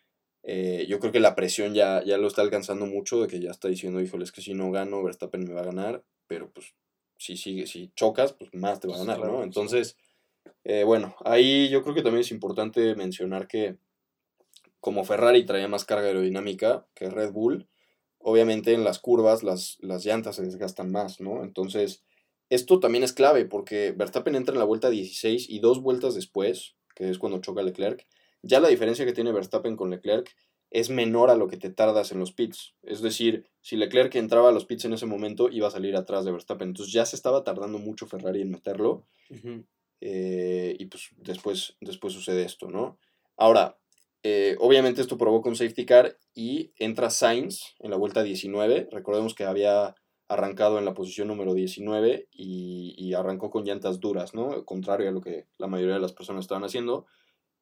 Eh, 0.43 0.87
yo 0.89 0.99
creo 0.99 1.13
que 1.13 1.21
la 1.21 1.35
presión 1.35 1.75
ya, 1.75 2.03
ya 2.05 2.19
lo 2.19 2.27
está 2.27 2.43
alcanzando 2.43 2.87
mucho, 2.87 3.21
de 3.21 3.29
que 3.29 3.41
ya 3.41 3.51
está 3.51 3.69
diciendo, 3.69 4.01
híjole, 4.01 4.25
es 4.25 4.33
que 4.33 4.43
si 4.43 4.55
no 4.55 4.71
gano, 4.71 5.03
Verstappen 5.03 5.45
me 5.45 5.55
va 5.55 5.61
a 5.61 5.67
ganar, 5.67 6.03
pero 6.27 6.51
pues 6.51 6.75
si 7.17 7.37
sigue, 7.37 7.67
si 7.67 7.93
chocas, 7.95 8.33
pues 8.33 8.53
más 8.53 8.81
te 8.81 8.89
va 8.89 8.97
a 8.97 8.99
ganar, 8.99 9.21
¿no? 9.21 9.43
Entonces... 9.43 9.97
Eh, 10.65 10.85
bueno, 10.85 11.17
ahí 11.25 11.69
yo 11.71 11.83
creo 11.83 11.95
que 11.95 12.03
también 12.03 12.21
es 12.21 12.31
importante 12.31 12.95
mencionar 12.95 13.49
que 13.49 13.77
como 14.81 15.05
Ferrari 15.05 15.45
traía 15.45 15.69
más 15.69 15.85
carga 15.85 16.09
aerodinámica 16.09 16.87
que 16.95 17.11
Red 17.11 17.33
Bull, 17.33 17.69
obviamente 18.19 18.73
en 18.73 18.85
las 18.85 18.99
curvas 18.99 19.43
las, 19.43 19.79
las 19.81 20.05
llantas 20.05 20.37
se 20.37 20.43
desgastan 20.43 20.91
más, 20.91 21.21
¿no? 21.21 21.43
Entonces, 21.45 22.03
esto 22.55 22.81
también 22.81 23.03
es 23.03 23.15
clave 23.15 23.47
porque 23.47 23.93
Verstappen 23.93 24.35
entra 24.35 24.53
en 24.53 24.59
la 24.59 24.67
vuelta 24.67 24.91
16 24.91 25.49
y 25.49 25.61
dos 25.61 25.81
vueltas 25.81 26.15
después, 26.15 26.75
que 26.95 27.09
es 27.09 27.19
cuando 27.19 27.41
choca 27.41 27.63
Leclerc, 27.63 28.07
ya 28.43 28.61
la 28.61 28.69
diferencia 28.69 29.07
que 29.07 29.15
tiene 29.15 29.33
Verstappen 29.33 29.75
con 29.75 29.89
Leclerc 29.89 30.37
es 30.71 30.91
menor 30.91 31.31
a 31.31 31.37
lo 31.37 31.49
que 31.49 31.57
te 31.57 31.71
tardas 31.71 32.13
en 32.13 32.19
los 32.19 32.33
pits. 32.33 32.75
Es 32.83 33.01
decir, 33.01 33.47
si 33.63 33.77
Leclerc 33.77 34.15
entraba 34.17 34.51
a 34.51 34.53
los 34.53 34.67
pits 34.67 34.85
en 34.85 34.93
ese 34.93 35.07
momento, 35.07 35.49
iba 35.51 35.69
a 35.69 35.71
salir 35.71 35.97
atrás 35.97 36.27
de 36.27 36.33
Verstappen. 36.33 36.69
Entonces 36.69 36.93
ya 36.93 37.07
se 37.07 37.17
estaba 37.17 37.43
tardando 37.43 37.79
mucho 37.79 38.07
Ferrari 38.07 38.43
en 38.43 38.51
meterlo. 38.51 39.07
Eh, 40.01 40.77
y 40.79 40.87
pues 40.87 41.11
después, 41.17 41.77
después 41.81 42.13
sucede 42.13 42.45
esto, 42.45 42.69
¿no? 42.71 42.99
Ahora, 43.37 43.79
eh, 44.23 44.57
obviamente 44.61 45.01
esto 45.01 45.17
provoca 45.17 45.49
un 45.49 45.57
safety 45.57 45.87
car 45.87 46.19
y 46.35 46.73
entra 46.79 47.09
Sainz 47.09 47.75
en 47.79 47.91
la 47.91 47.97
vuelta 47.97 48.23
19. 48.23 48.89
Recordemos 48.91 49.35
que 49.35 49.45
había 49.45 49.95
arrancado 50.33 50.79
en 50.79 50.85
la 50.85 50.95
posición 50.95 51.29
número 51.29 51.55
19 51.55 52.29
y, 52.33 53.13
arrancó 53.15 53.51
con 53.51 53.65
llantas 53.65 54.01
duras, 54.01 54.33
¿no? 54.33 54.65
Contrario 54.65 55.09
a 55.09 55.13
lo 55.13 55.21
que 55.21 55.47
la 55.59 55.67
mayoría 55.67 55.95
de 55.95 56.01
las 56.01 56.15
personas 56.15 56.45
estaban 56.45 56.65
haciendo. 56.65 57.07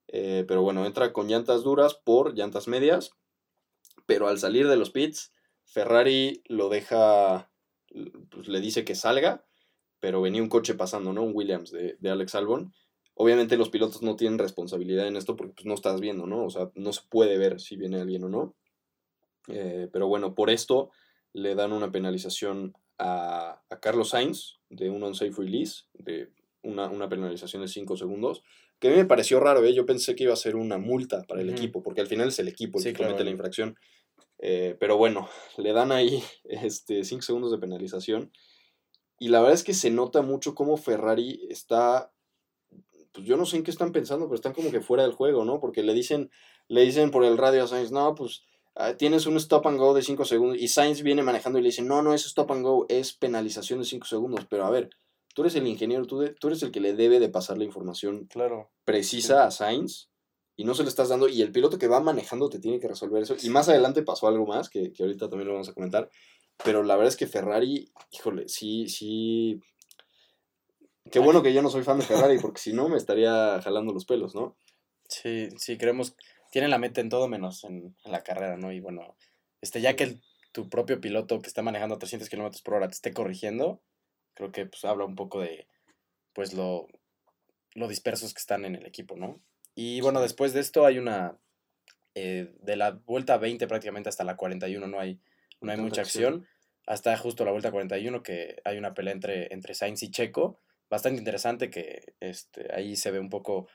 Eh, 0.07 0.45
pero 0.47 0.63
bueno, 0.63 0.87
entra 0.87 1.13
con 1.13 1.27
llantas 1.27 1.65
duras 1.65 1.95
por 1.95 2.35
llantas 2.35 2.69
medias. 2.69 3.11
Pero 4.07 4.29
al 4.29 4.39
salir 4.39 4.69
de 4.69 4.77
los 4.77 4.91
pits, 4.91 5.33
Ferrari 5.65 6.43
lo 6.47 6.69
deja, 6.69 7.51
pues 8.31 8.49
le 8.49 8.61
dice 8.61 8.85
que 8.85 8.95
salga 8.95 9.45
pero 10.01 10.23
venía 10.23 10.43
un 10.43 10.49
coche 10.49 10.75
pasando, 10.75 11.13
¿no? 11.13 11.23
Un 11.23 11.37
Williams 11.37 11.71
de, 11.71 12.11
Alex 12.11 12.35
Albon. 12.35 12.73
Obviamente 13.15 13.59
los 13.59 13.69
pilotos 13.69 14.03
no 14.03 14.17
tienen 14.17 14.39
responsabilidad 14.39 15.07
en 15.07 15.17
esto 15.17 15.37
porque 15.37 15.53
pues, 15.53 15.67
no 15.67 15.75
estás 15.75 16.01
viendo, 16.01 16.27
¿no? 16.27 16.45
O 16.45 16.51
sea, 16.51 16.71
no 16.75 16.93
se 16.93 17.03
puede 17.09 17.39
ver 17.39 17.61
si 17.61 17.77
viene 17.77 18.01
alguien 18.01 18.25
o 18.25 18.29
no. 18.31 18.57
Eh, 19.49 19.89
pero 19.93 20.09
bueno, 20.09 20.35
por 20.35 20.49
esto 20.51 20.91
le 21.33 21.55
dan 21.55 21.73
una 21.73 21.91
penalización 21.91 22.75
a, 22.99 23.63
Carlos 23.81 24.11
Sainz 24.11 24.59
de 24.69 24.91
un 24.91 25.03
unsafe 25.03 25.33
release, 25.37 25.85
de 25.95 26.33
una, 26.63 27.09
penalización 27.09 27.63
de 27.63 27.69
5 27.69 27.97
segundos, 27.97 28.43
que 28.79 28.89
a 28.89 28.91
mí 28.91 28.97
me 28.97 29.05
pareció 29.05 29.41
raro, 29.41 29.65
¿eh? 29.65 29.75
yo 29.75 29.87
pensé 29.87 30.15
que 30.15 30.25
iba 30.25 30.33
a 30.33 30.37
ser 30.37 30.57
una 30.57 30.79
multa 30.79 31.25
para 31.25 31.41
el 31.41 31.51
equipo, 31.51 31.83
porque 31.83 32.01
al 32.01 32.07
final 32.07 32.29
es 32.29 32.39
el 32.39 32.49
equipo 32.49 32.79
el 32.79 32.85
que 32.85 32.95
comete 32.95 33.25
la 33.25 33.31
infracción. 33.31 33.77
Eh, 34.39 34.77
pero 34.81 34.97
bueno, 34.97 35.29
le 35.59 35.73
dan 35.73 35.93
ahí 35.93 36.23
5 36.45 36.45
este, 36.45 37.05
segundos 37.05 37.51
de 37.51 37.59
penalización 37.59 38.33
y 39.21 39.29
la 39.29 39.41
verdad 39.41 39.55
es 39.55 39.65
que 39.65 39.75
se 39.75 39.91
nota 39.91 40.23
mucho 40.23 40.55
cómo 40.55 40.79
Ferrari 40.79 41.47
está, 41.51 42.11
pues 43.13 43.27
yo 43.27 43.37
no 43.37 43.45
sé 43.45 43.59
en 43.59 43.65
qué 43.65 43.71
están 43.71 43.93
pensando, 43.93 44.25
pero 44.27 44.37
están 44.37 44.55
como 44.55 44.71
que 44.71 44.81
fuera 44.81 45.03
del 45.03 45.13
juego, 45.13 45.45
¿no? 45.45 45.61
Porque 45.61 45.83
le 45.83 45.93
dicen, 45.93 46.31
le 46.69 46.81
dicen 46.81 47.11
por 47.11 47.25
el 47.27 47.37
radio 47.37 47.65
a 47.65 47.67
Sainz, 47.67 47.93
no, 47.93 48.15
pues 48.15 48.45
ah, 48.81 48.97
tienes 48.97 49.27
un 49.27 49.37
stop 49.37 49.67
and 49.67 49.79
go 49.79 49.95
de 49.95 50.03
5 50.03 50.25
segundos. 50.25 50.59
Y 50.59 50.69
Sainz 50.69 51.03
viene 51.03 51.23
manejando 51.23 51.59
y 51.59 51.63
le 51.63 51.69
dice, 51.69 51.83
no, 51.83 52.03
no 52.03 52.15
es 52.15 52.27
stop 52.27 52.53
and 52.53 52.63
go, 52.63 52.87
es 52.89 53.13
penalización 53.13 53.81
de 53.81 53.85
5 53.85 54.07
segundos. 54.07 54.47
Pero 54.49 54.65
a 54.65 54.71
ver, 54.71 54.91
tú 55.35 55.43
eres 55.43 55.55
el 55.55 55.67
ingeniero, 55.67 56.07
tú, 56.07 56.25
tú, 56.41 56.49
eres 56.49 56.63
el 56.63 56.71
que 56.71 56.81
le 56.81 56.95
debe 56.95 57.21
de 57.21 57.29
pasar 57.29 57.59
la 57.59 57.65
información 57.65 58.27
claro. 58.27 58.71
precisa 58.85 59.45
a 59.45 59.51
Sainz 59.51 60.09
y 60.57 60.65
no 60.65 60.75
se 60.75 60.83
le 60.83 60.89
estás 60.89 61.09
dando. 61.09 61.29
Y 61.29 61.43
el 61.43 61.53
piloto 61.53 61.79
que 61.79 61.89
va 61.89 62.01
manejando 62.01 62.49
te 62.49 62.59
tiene 62.59 62.81
que 62.81 62.89
resolver 62.89 63.23
eso. 63.23 63.37
Y 63.43 63.51
más 63.51 63.69
adelante 63.69 64.03
pasó 64.03 64.29
algo 64.29 64.47
más, 64.47 64.69
que, 64.69 64.93
que 64.93 65.03
ahorita 65.03 65.29
también 65.29 65.49
lo 65.49 65.55
vamos 65.55 65.69
a 65.69 65.75
comentar 65.75 66.11
pero 66.65 66.83
la 66.83 66.97
verdad 66.97 67.09
es 67.09 67.17
que 67.17 67.27
Ferrari, 67.27 67.93
híjole, 68.11 68.49
sí, 68.49 68.89
sí. 68.89 69.61
Qué 71.11 71.19
bueno 71.19 71.43
que 71.43 71.53
yo 71.53 71.63
no 71.63 71.71
soy 71.71 71.83
fan 71.83 71.99
de 71.99 72.05
Ferrari, 72.05 72.39
porque 72.39 72.61
si 72.61 72.73
no 72.73 72.89
me 72.89 72.97
estaría 72.97 73.61
jalando 73.63 73.93
los 73.93 74.05
pelos, 74.05 74.35
¿no? 74.35 74.57
Sí, 75.09 75.49
sí, 75.57 75.77
creemos. 75.77 76.15
Tienen 76.51 76.71
la 76.71 76.79
meta 76.79 77.01
en 77.01 77.09
todo 77.09 77.29
menos 77.29 77.65
en, 77.65 77.97
la 78.05 78.23
carrera, 78.23 78.57
¿no? 78.57 78.73
Y 78.73 78.81
bueno, 78.81 79.17
este, 79.61 79.81
ya 79.81 79.97
que 79.97 80.19
tu 80.53 80.69
propio 80.69 81.01
piloto 81.01 81.41
que 81.41 81.49
está 81.49 81.63
manejando 81.63 81.95
a 81.95 81.99
300 81.99 82.29
kilómetros 82.29 82.63
por 82.63 82.75
hora 82.75 82.89
te 82.89 82.95
esté 82.95 83.13
corrigiendo, 83.13 83.83
creo 84.35 84.53
que 84.53 84.67
pues 84.67 84.85
habla 84.85 85.05
un 85.05 85.15
poco 85.15 85.41
de, 85.41 85.67
pues, 86.33 86.53
lo, 86.53 86.89
lo 87.75 87.89
dispersos 87.89 88.35
que 88.35 88.41
están 88.41 88.65
en 88.65 88.75
el 88.75 88.87
equipo, 88.87 89.17
¿no? 89.17 89.41
Y 89.75 90.01
bueno, 90.01 90.21
después 90.21 90.53
de 90.53 90.61
esto 90.61 90.85
hay 90.85 90.99
una, 90.99 91.39
eh, 92.15 92.53
de 92.61 92.77
la 92.77 92.91
vuelta 92.91 93.39
20 93.39 93.69
prácticamente 93.69 94.09
hasta 94.09 94.25
la 94.25 94.37
41 94.37 94.87
no 94.87 94.99
hay, 94.99 95.21
no 95.61 95.73
hay 95.73 95.79
mucha 95.79 96.03
acción. 96.03 96.47
Hasta 96.87 97.17
justo 97.17 97.45
la 97.45 97.53
vuelta 97.53 97.71
41 97.71 98.23
que 98.23 98.61
hay 98.65 98.79
una 98.79 98.95
pelea 98.95 99.15
entre, 99.15 99.53
entre 99.55 99.75
Sainz 99.75 100.03
y 100.03 100.11
Checo. 100.11 100.59
Bastante 100.89 101.21
interesante 101.21 101.71
que 101.71 102.15
este, 102.19 102.75
ahí 102.75 102.97
se 102.97 103.13
ve 103.13 103.21
un 103.21 103.31
poco 103.31 103.69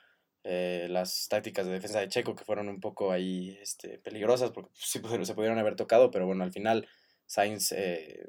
eh, 0.48 0.86
las 0.88 1.26
tácticas 1.28 1.66
de 1.66 1.72
defensa 1.72 1.98
de 1.98 2.08
Checo 2.08 2.36
que 2.36 2.44
fueron 2.44 2.68
un 2.68 2.78
poco 2.78 3.10
ahí 3.10 3.58
este, 3.60 3.98
peligrosas 3.98 4.52
porque 4.52 4.70
sí 4.74 5.00
se 5.22 5.34
pudieron 5.34 5.58
haber 5.58 5.74
tocado, 5.74 6.12
pero 6.12 6.24
bueno, 6.24 6.44
al 6.44 6.52
final 6.52 6.86
Sainz, 7.26 7.72
eh, 7.72 8.28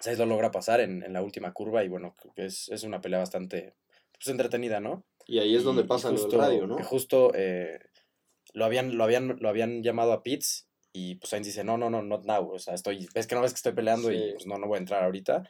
Sainz 0.00 0.18
lo 0.18 0.24
logra 0.24 0.50
pasar 0.50 0.80
en, 0.80 1.02
en, 1.02 1.12
la 1.12 1.20
última 1.20 1.52
curva 1.52 1.84
y 1.84 1.88
bueno, 1.88 2.16
es, 2.36 2.70
es 2.70 2.82
una 2.82 3.02
pelea 3.02 3.18
bastante 3.18 3.74
pues, 4.18 4.28
entretenida, 4.28 4.80
¿no? 4.80 5.04
Y 5.26 5.38
ahí 5.40 5.54
es 5.54 5.64
donde 5.64 5.84
pasa 5.84 6.08
el 6.08 6.32
radio, 6.32 6.66
¿no? 6.66 6.82
Justo 6.82 7.30
eh, 7.34 7.78
lo, 8.54 8.64
habían, 8.64 8.96
lo, 8.96 9.04
habían, 9.04 9.36
lo 9.38 9.50
habían 9.50 9.82
llamado 9.82 10.14
a 10.14 10.22
Pitts 10.22 10.66
y 10.94 11.16
pues 11.16 11.28
Sainz 11.28 11.46
dice, 11.46 11.62
no, 11.62 11.76
no, 11.76 11.90
no, 11.90 12.00
not 12.00 12.24
now, 12.24 12.50
o 12.50 12.58
sea, 12.58 12.72
estoy, 12.72 13.06
ves 13.14 13.26
que 13.26 13.34
no 13.34 13.42
ves 13.42 13.52
que 13.52 13.56
estoy 13.56 13.72
peleando 13.72 14.10
y 14.10 14.32
pues 14.32 14.46
no, 14.46 14.56
no 14.56 14.66
voy 14.66 14.76
a 14.76 14.80
entrar 14.80 15.04
ahorita. 15.04 15.42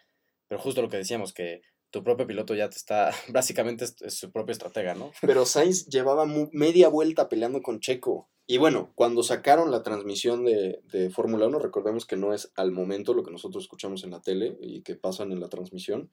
Pero 0.49 0.61
justo 0.61 0.83
lo 0.83 0.89
que 0.89 0.97
decíamos, 0.97 1.33
que 1.33 1.63
tu 1.91 2.03
propio 2.03 2.27
piloto 2.27 2.55
ya 2.55 2.69
te 2.69 2.77
está, 2.77 3.11
básicamente 3.29 3.85
es, 3.85 3.97
su 4.09 4.31
propio 4.31 4.53
estratega, 4.53 4.95
¿no? 4.95 5.13
Pero 5.21 5.47
Sainz 5.47 5.87
llevaba 5.87 6.27
media 6.53 6.89
vuelta 6.89 7.29
peleando 7.29 7.63
con 7.63 7.81
Checo. 7.81 8.29
Y 8.49 8.59
bueno, 8.59 8.93
cuando 8.95 9.25
sacaron 9.25 9.73
la 9.73 9.83
transmisión 9.83 10.45
de, 10.45 10.81
de 10.85 11.11
Fórmula 11.11 11.49
1, 11.49 11.59
recordemos 11.59 12.07
que 12.07 12.17
no 12.17 12.33
es 12.33 12.53
al 12.55 12.71
momento 12.71 13.13
lo 13.13 13.25
que 13.25 13.33
nosotros 13.33 13.65
escuchamos 13.65 14.05
en 14.05 14.13
la 14.13 14.21
tele 14.21 14.57
y 14.61 14.83
que 14.83 14.95
pasan 14.95 15.33
en 15.33 15.41
la 15.41 15.49
transmisión. 15.49 16.11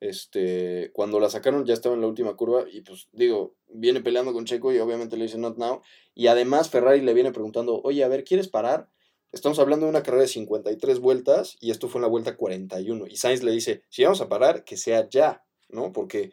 Este, 0.00 0.90
cuando 0.92 1.18
la 1.18 1.28
sacaron 1.28 1.64
ya 1.64 1.74
estaba 1.74 1.96
en 1.96 2.00
la 2.00 2.06
última 2.06 2.36
curva 2.36 2.64
y 2.70 2.82
pues 2.82 3.08
digo, 3.12 3.56
viene 3.68 4.00
peleando 4.00 4.32
con 4.32 4.44
Checo 4.44 4.72
y 4.72 4.78
obviamente 4.78 5.16
le 5.16 5.24
dice 5.24 5.38
not 5.38 5.56
now. 5.56 5.82
Y 6.14 6.28
además 6.28 6.70
Ferrari 6.70 7.00
le 7.00 7.14
viene 7.14 7.32
preguntando, 7.32 7.80
oye, 7.82 8.04
a 8.04 8.08
ver, 8.08 8.24
¿quieres 8.24 8.48
parar? 8.48 8.88
Estamos 9.30 9.58
hablando 9.58 9.84
de 9.84 9.90
una 9.90 10.02
carrera 10.02 10.22
de 10.22 10.28
53 10.28 11.00
vueltas 11.00 11.58
y 11.60 11.70
esto 11.70 11.88
fue 11.88 11.98
en 11.98 12.02
la 12.02 12.08
vuelta 12.08 12.36
41. 12.36 13.06
Y 13.08 13.16
Sainz 13.16 13.42
le 13.42 13.52
dice, 13.52 13.82
si 13.90 14.02
vamos 14.02 14.22
a 14.22 14.28
parar, 14.28 14.64
que 14.64 14.78
sea 14.78 15.06
ya, 15.08 15.44
¿no? 15.68 15.92
Porque 15.92 16.32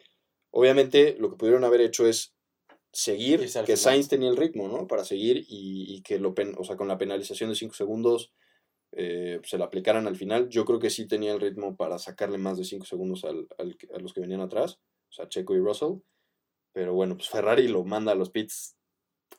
obviamente 0.50 1.14
lo 1.18 1.30
que 1.30 1.36
pudieron 1.36 1.64
haber 1.64 1.82
hecho 1.82 2.06
es 2.06 2.34
seguir, 2.92 3.46
que 3.66 3.76
Sainz 3.76 4.08
tenía 4.08 4.30
el 4.30 4.38
ritmo, 4.38 4.68
¿no? 4.68 4.86
Para 4.86 5.04
seguir 5.04 5.44
y, 5.46 6.00
que 6.02 6.18
lo, 6.18 6.34
o 6.56 6.64
sea, 6.64 6.76
con 6.76 6.88
la 6.88 6.96
penalización 6.96 7.50
de 7.50 7.56
5 7.56 7.74
segundos 7.74 8.32
eh, 8.92 9.40
se 9.44 9.58
la 9.58 9.66
aplicaran 9.66 10.06
al 10.06 10.16
final. 10.16 10.48
Yo 10.48 10.64
creo 10.64 10.78
que 10.78 10.88
sí 10.88 11.06
tenía 11.06 11.34
el 11.34 11.40
ritmo 11.40 11.76
para 11.76 11.98
sacarle 11.98 12.38
más 12.38 12.56
de 12.56 12.64
5 12.64 12.86
segundos 12.86 13.24
al, 13.24 13.46
a 13.58 13.98
los 13.98 14.14
que 14.14 14.20
venían 14.20 14.40
atrás, 14.40 14.80
o 15.10 15.12
sea, 15.12 15.28
Checo 15.28 15.54
y 15.54 15.58
Russell. 15.58 15.98
Pero 16.72 16.94
bueno, 16.94 17.16
pues 17.16 17.28
Ferrari 17.28 17.68
lo 17.68 17.84
manda 17.84 18.12
a 18.12 18.14
los 18.14 18.30
pits 18.30 18.78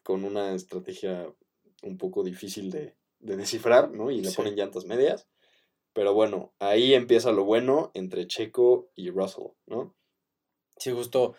con 0.04 0.24
una 0.24 0.54
estrategia 0.54 1.34
un 1.82 1.98
poco 1.98 2.24
difícil 2.24 2.70
de, 2.70 2.97
de 3.20 3.38
descifrar, 3.38 3.92
¿no? 3.92 4.12
Y 4.12 4.22
le 4.22 4.32
ponen 4.32 4.56
llantas 4.56 4.86
medias. 4.86 5.28
Pero 5.94 6.14
bueno, 6.14 6.54
ahí 6.60 6.94
empieza 6.94 7.32
lo 7.32 7.44
bueno 7.44 7.92
entre 7.94 8.28
Checo 8.28 8.92
y 8.96 9.10
Russell, 9.10 9.48
¿no? 9.66 9.96
Sí, 10.78 10.92
justo 10.92 11.36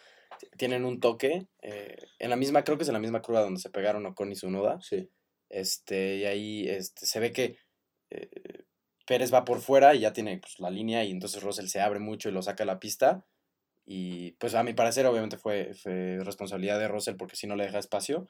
tienen 0.57 0.85
un 0.85 1.01
toque. 1.01 1.47
Eh, 1.63 1.97
en 2.19 2.31
la 2.31 2.37
misma, 2.37 2.65
creo 2.65 2.77
que 2.77 2.83
es 2.83 2.89
en 2.89 2.95
la 2.95 3.01
misma 3.01 3.23
curva 3.23 3.43
donde 3.43 3.61
se 3.61 3.71
pegaron 3.71 4.07
Ocon 4.07 4.33
y 4.33 4.35
Sunoda. 4.35 4.81
Sí. 4.81 5.11
Este, 5.49 6.17
y 6.17 6.25
ahí 6.25 6.69
este, 6.69 7.07
se 7.07 7.21
ve 7.21 7.33
que 7.33 7.57
eh, 8.11 8.65
Pérez 9.07 9.33
va 9.33 9.45
por 9.45 9.61
fuera 9.61 9.95
y 9.95 10.01
ya 10.01 10.13
tiene 10.13 10.39
pues, 10.39 10.59
la 10.59 10.71
línea 10.71 11.05
y 11.05 11.11
entonces 11.11 11.43
Russell 11.43 11.69
se 11.69 11.81
abre 11.81 12.01
mucho 12.01 12.29
y 12.29 12.33
lo 12.33 12.43
saca 12.43 12.65
a 12.65 12.67
la 12.67 12.81
pista. 12.81 13.25
Y 13.87 14.33
pues 14.33 14.55
a 14.55 14.63
mi 14.65 14.75
parecer 14.75 15.07
obviamente 15.07 15.39
fue, 15.39 15.73
fue 15.75 16.19
responsabilidad 16.23 16.79
de 16.79 16.89
Russell 16.89 17.17
porque 17.17 17.37
si 17.37 17.47
no 17.47 17.57
le 17.57 17.65
deja 17.65 17.79
espacio 17.79 18.29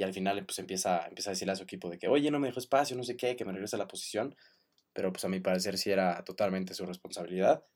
y 0.00 0.02
al 0.02 0.14
final 0.14 0.46
pues 0.46 0.58
empieza, 0.58 1.06
empieza 1.06 1.28
a 1.28 1.34
decirle 1.34 1.52
a 1.52 1.56
su 1.56 1.64
equipo 1.64 1.90
de 1.90 1.98
que, 1.98 2.08
oye, 2.08 2.30
no 2.30 2.38
me 2.38 2.46
dejó 2.46 2.58
espacio, 2.58 2.96
no 2.96 3.04
sé 3.04 3.18
qué, 3.18 3.36
que 3.36 3.44
me 3.44 3.52
regrese 3.52 3.76
a 3.76 3.78
la 3.78 3.86
posición, 3.86 4.34
pero 4.94 5.12
pues 5.12 5.26
a 5.26 5.28
mi 5.28 5.40
parecer 5.40 5.76
sí 5.76 5.90
era 5.90 6.24
totalmente 6.24 6.72
su 6.72 6.86
responsabilidad. 6.86 7.64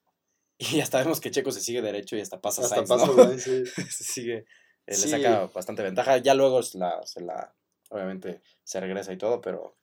Y 0.56 0.80
hasta 0.80 1.00
vemos 1.00 1.20
que 1.20 1.32
Checo 1.32 1.50
se 1.50 1.60
sigue 1.60 1.82
derecho 1.82 2.16
y 2.16 2.20
hasta 2.20 2.40
pasa 2.40 2.62
hasta 2.62 2.84
pasa 2.84 3.06
¿no? 3.08 3.38
se 3.38 3.66
sigue, 3.90 4.36
eh, 4.36 4.46
le 4.86 4.94
saca 4.94 5.46
bastante 5.52 5.82
ventaja. 5.82 6.18
Ya 6.18 6.32
luego 6.32 6.62
se 6.62 6.78
la, 6.78 7.04
se 7.04 7.20
la, 7.20 7.52
obviamente 7.90 8.40
se 8.62 8.80
regresa 8.80 9.12
y 9.12 9.18
todo, 9.18 9.40
pero, 9.40 9.76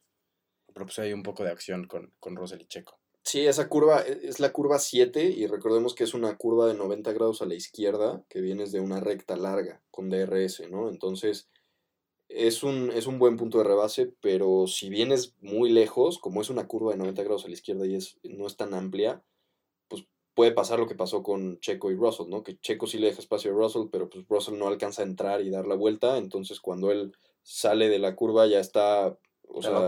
pero 0.73 0.85
pues 0.85 0.97
hay 0.99 1.11
un 1.11 1.23
poco 1.23 1.43
de 1.43 1.51
acción 1.51 1.85
con, 1.87 2.13
con 2.19 2.37
Russell 2.37 2.61
y 2.61 2.67
Checo. 2.67 3.01
Sí, 3.23 3.45
esa 3.45 3.67
curva 3.67 4.01
e, 4.01 4.21
es 4.23 4.39
la 4.39 4.53
curva 4.53 4.79
7 4.79 5.25
y 5.25 5.45
recordemos 5.45 5.93
que 5.93 6.05
es 6.05 6.13
una 6.13 6.37
curva 6.37 6.67
de 6.67 6.73
90 6.73 7.11
grados 7.11 7.41
a 7.41 7.45
la 7.45 7.53
izquierda 7.53 8.23
que 8.29 8.39
vienes 8.39 8.71
de 8.71 8.79
una 8.79 9.01
recta 9.01 9.35
larga 9.35 9.81
con 9.91 10.09
DRS, 10.09 10.69
¿no? 10.71 10.89
Entonces, 10.89 11.49
es 12.33 12.63
un, 12.63 12.91
es 12.91 13.07
un 13.07 13.19
buen 13.19 13.37
punto 13.37 13.57
de 13.57 13.63
rebase, 13.65 14.13
pero 14.21 14.67
si 14.67 14.89
vienes 14.89 15.35
muy 15.41 15.69
lejos, 15.69 16.17
como 16.17 16.41
es 16.41 16.49
una 16.49 16.67
curva 16.67 16.91
de 16.91 16.97
90 16.97 17.23
grados 17.23 17.45
a 17.45 17.47
la 17.47 17.53
izquierda 17.53 17.85
y 17.85 17.95
es, 17.95 18.17
no 18.23 18.47
es 18.47 18.55
tan 18.55 18.73
amplia, 18.73 19.21
pues 19.87 20.05
puede 20.33 20.51
pasar 20.51 20.79
lo 20.79 20.87
que 20.87 20.95
pasó 20.95 21.23
con 21.23 21.59
Checo 21.59 21.91
y 21.91 21.95
Russell, 21.95 22.29
¿no? 22.29 22.43
Que 22.43 22.57
Checo 22.59 22.87
sí 22.87 22.97
le 22.97 23.07
deja 23.07 23.19
espacio 23.19 23.51
a 23.51 23.55
Russell, 23.55 23.89
pero 23.91 24.09
pues 24.09 24.25
Russell 24.27 24.57
no 24.57 24.67
alcanza 24.67 25.01
a 25.01 25.05
entrar 25.05 25.41
y 25.41 25.49
dar 25.49 25.67
la 25.67 25.75
vuelta, 25.75 26.17
entonces 26.17 26.59
cuando 26.59 26.91
él 26.91 27.13
sale 27.43 27.89
de 27.89 27.99
la 27.99 28.15
curva 28.15 28.47
ya 28.47 28.59
está... 28.59 29.17
O 29.53 29.61
sea, 29.61 29.85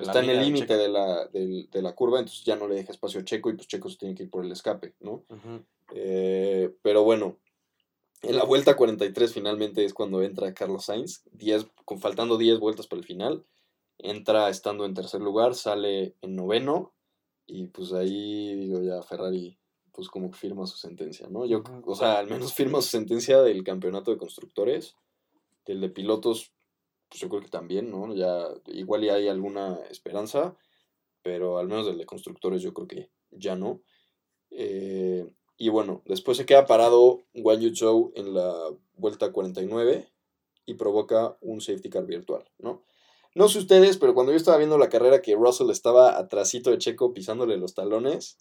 está 0.00 0.18
en 0.18 0.30
el 0.30 0.40
límite 0.40 0.76
de 0.76 0.88
la, 0.88 1.26
de, 1.28 1.68
la 1.80 1.94
curva, 1.94 2.18
entonces 2.18 2.44
ya 2.44 2.56
no 2.56 2.66
le 2.66 2.74
deja 2.74 2.90
espacio 2.90 3.20
a 3.20 3.24
Checo 3.24 3.50
y 3.50 3.54
pues 3.54 3.68
Checo 3.68 3.88
se 3.88 3.98
tiene 3.98 4.16
que 4.16 4.24
ir 4.24 4.30
por 4.30 4.44
el 4.44 4.50
escape, 4.50 4.94
¿no? 4.98 5.22
Eh, 5.94 6.74
pero 6.82 7.04
bueno, 7.04 7.38
vuelta 8.56 8.74
43 8.74 9.34
finalmente 9.34 9.84
es 9.84 9.92
cuando 9.92 10.22
entra 10.22 10.54
Carlos 10.54 10.86
Sainz, 10.86 11.22
con, 11.84 12.00
faltando 12.00 12.38
10 12.38 12.58
vueltas 12.58 12.86
para 12.86 13.00
el 13.00 13.06
final. 13.06 13.44
Entra 13.98 14.48
estando 14.48 14.86
en 14.86 14.94
tercer 14.94 15.20
lugar, 15.20 15.54
sale 15.54 16.14
en 16.22 16.36
noveno 16.36 16.94
y 17.46 17.66
pues 17.66 17.92
ahí 17.92 18.54
digo 18.54 18.80
ya 18.80 19.02
Ferrari 19.02 19.58
pues 19.92 20.08
como 20.08 20.30
que 20.30 20.38
firma 20.38 20.66
su 20.66 20.78
sentencia, 20.78 21.28
¿no? 21.28 21.44
Yo, 21.44 21.62
o 21.84 21.94
sea, 21.94 22.18
al 22.18 22.28
menos 22.28 22.54
firma 22.54 22.80
su 22.80 22.88
sentencia 22.88 23.42
del 23.42 23.62
campeonato 23.62 24.10
de 24.10 24.16
constructores, 24.16 24.94
del 25.66 25.82
de 25.82 25.90
pilotos, 25.90 26.52
pues 27.10 27.20
yo 27.20 27.28
creo 27.28 27.42
que 27.42 27.48
también, 27.48 27.90
¿no? 27.90 28.14
Ya 28.14 28.46
igual 28.68 29.02
ya 29.02 29.14
hay 29.14 29.28
alguna 29.28 29.78
esperanza, 29.90 30.56
pero 31.22 31.58
al 31.58 31.68
menos 31.68 31.86
del 31.86 31.98
de 31.98 32.06
constructores 32.06 32.62
yo 32.62 32.72
creo 32.72 32.88
que 32.88 33.10
ya 33.30 33.54
no. 33.54 33.82
Eh, 34.50 35.26
y 35.56 35.68
bueno, 35.68 36.02
después 36.04 36.36
se 36.36 36.46
queda 36.46 36.66
parado 36.66 37.22
Wang 37.34 37.60
Yu 37.60 37.74
Zhou 37.74 38.12
en 38.14 38.34
la 38.34 38.54
vuelta 38.96 39.32
49 39.32 40.08
y 40.66 40.74
provoca 40.74 41.36
un 41.40 41.60
safety 41.60 41.88
car 41.90 42.06
virtual, 42.06 42.44
¿no? 42.58 42.82
No 43.34 43.48
sé 43.48 43.58
ustedes, 43.58 43.98
pero 43.98 44.14
cuando 44.14 44.32
yo 44.32 44.36
estaba 44.36 44.56
viendo 44.56 44.78
la 44.78 44.88
carrera 44.88 45.20
que 45.20 45.34
Russell 45.34 45.70
estaba 45.70 46.18
atrasito 46.18 46.70
de 46.70 46.78
Checo 46.78 47.12
pisándole 47.12 47.58
los 47.58 47.74
talones 47.74 48.38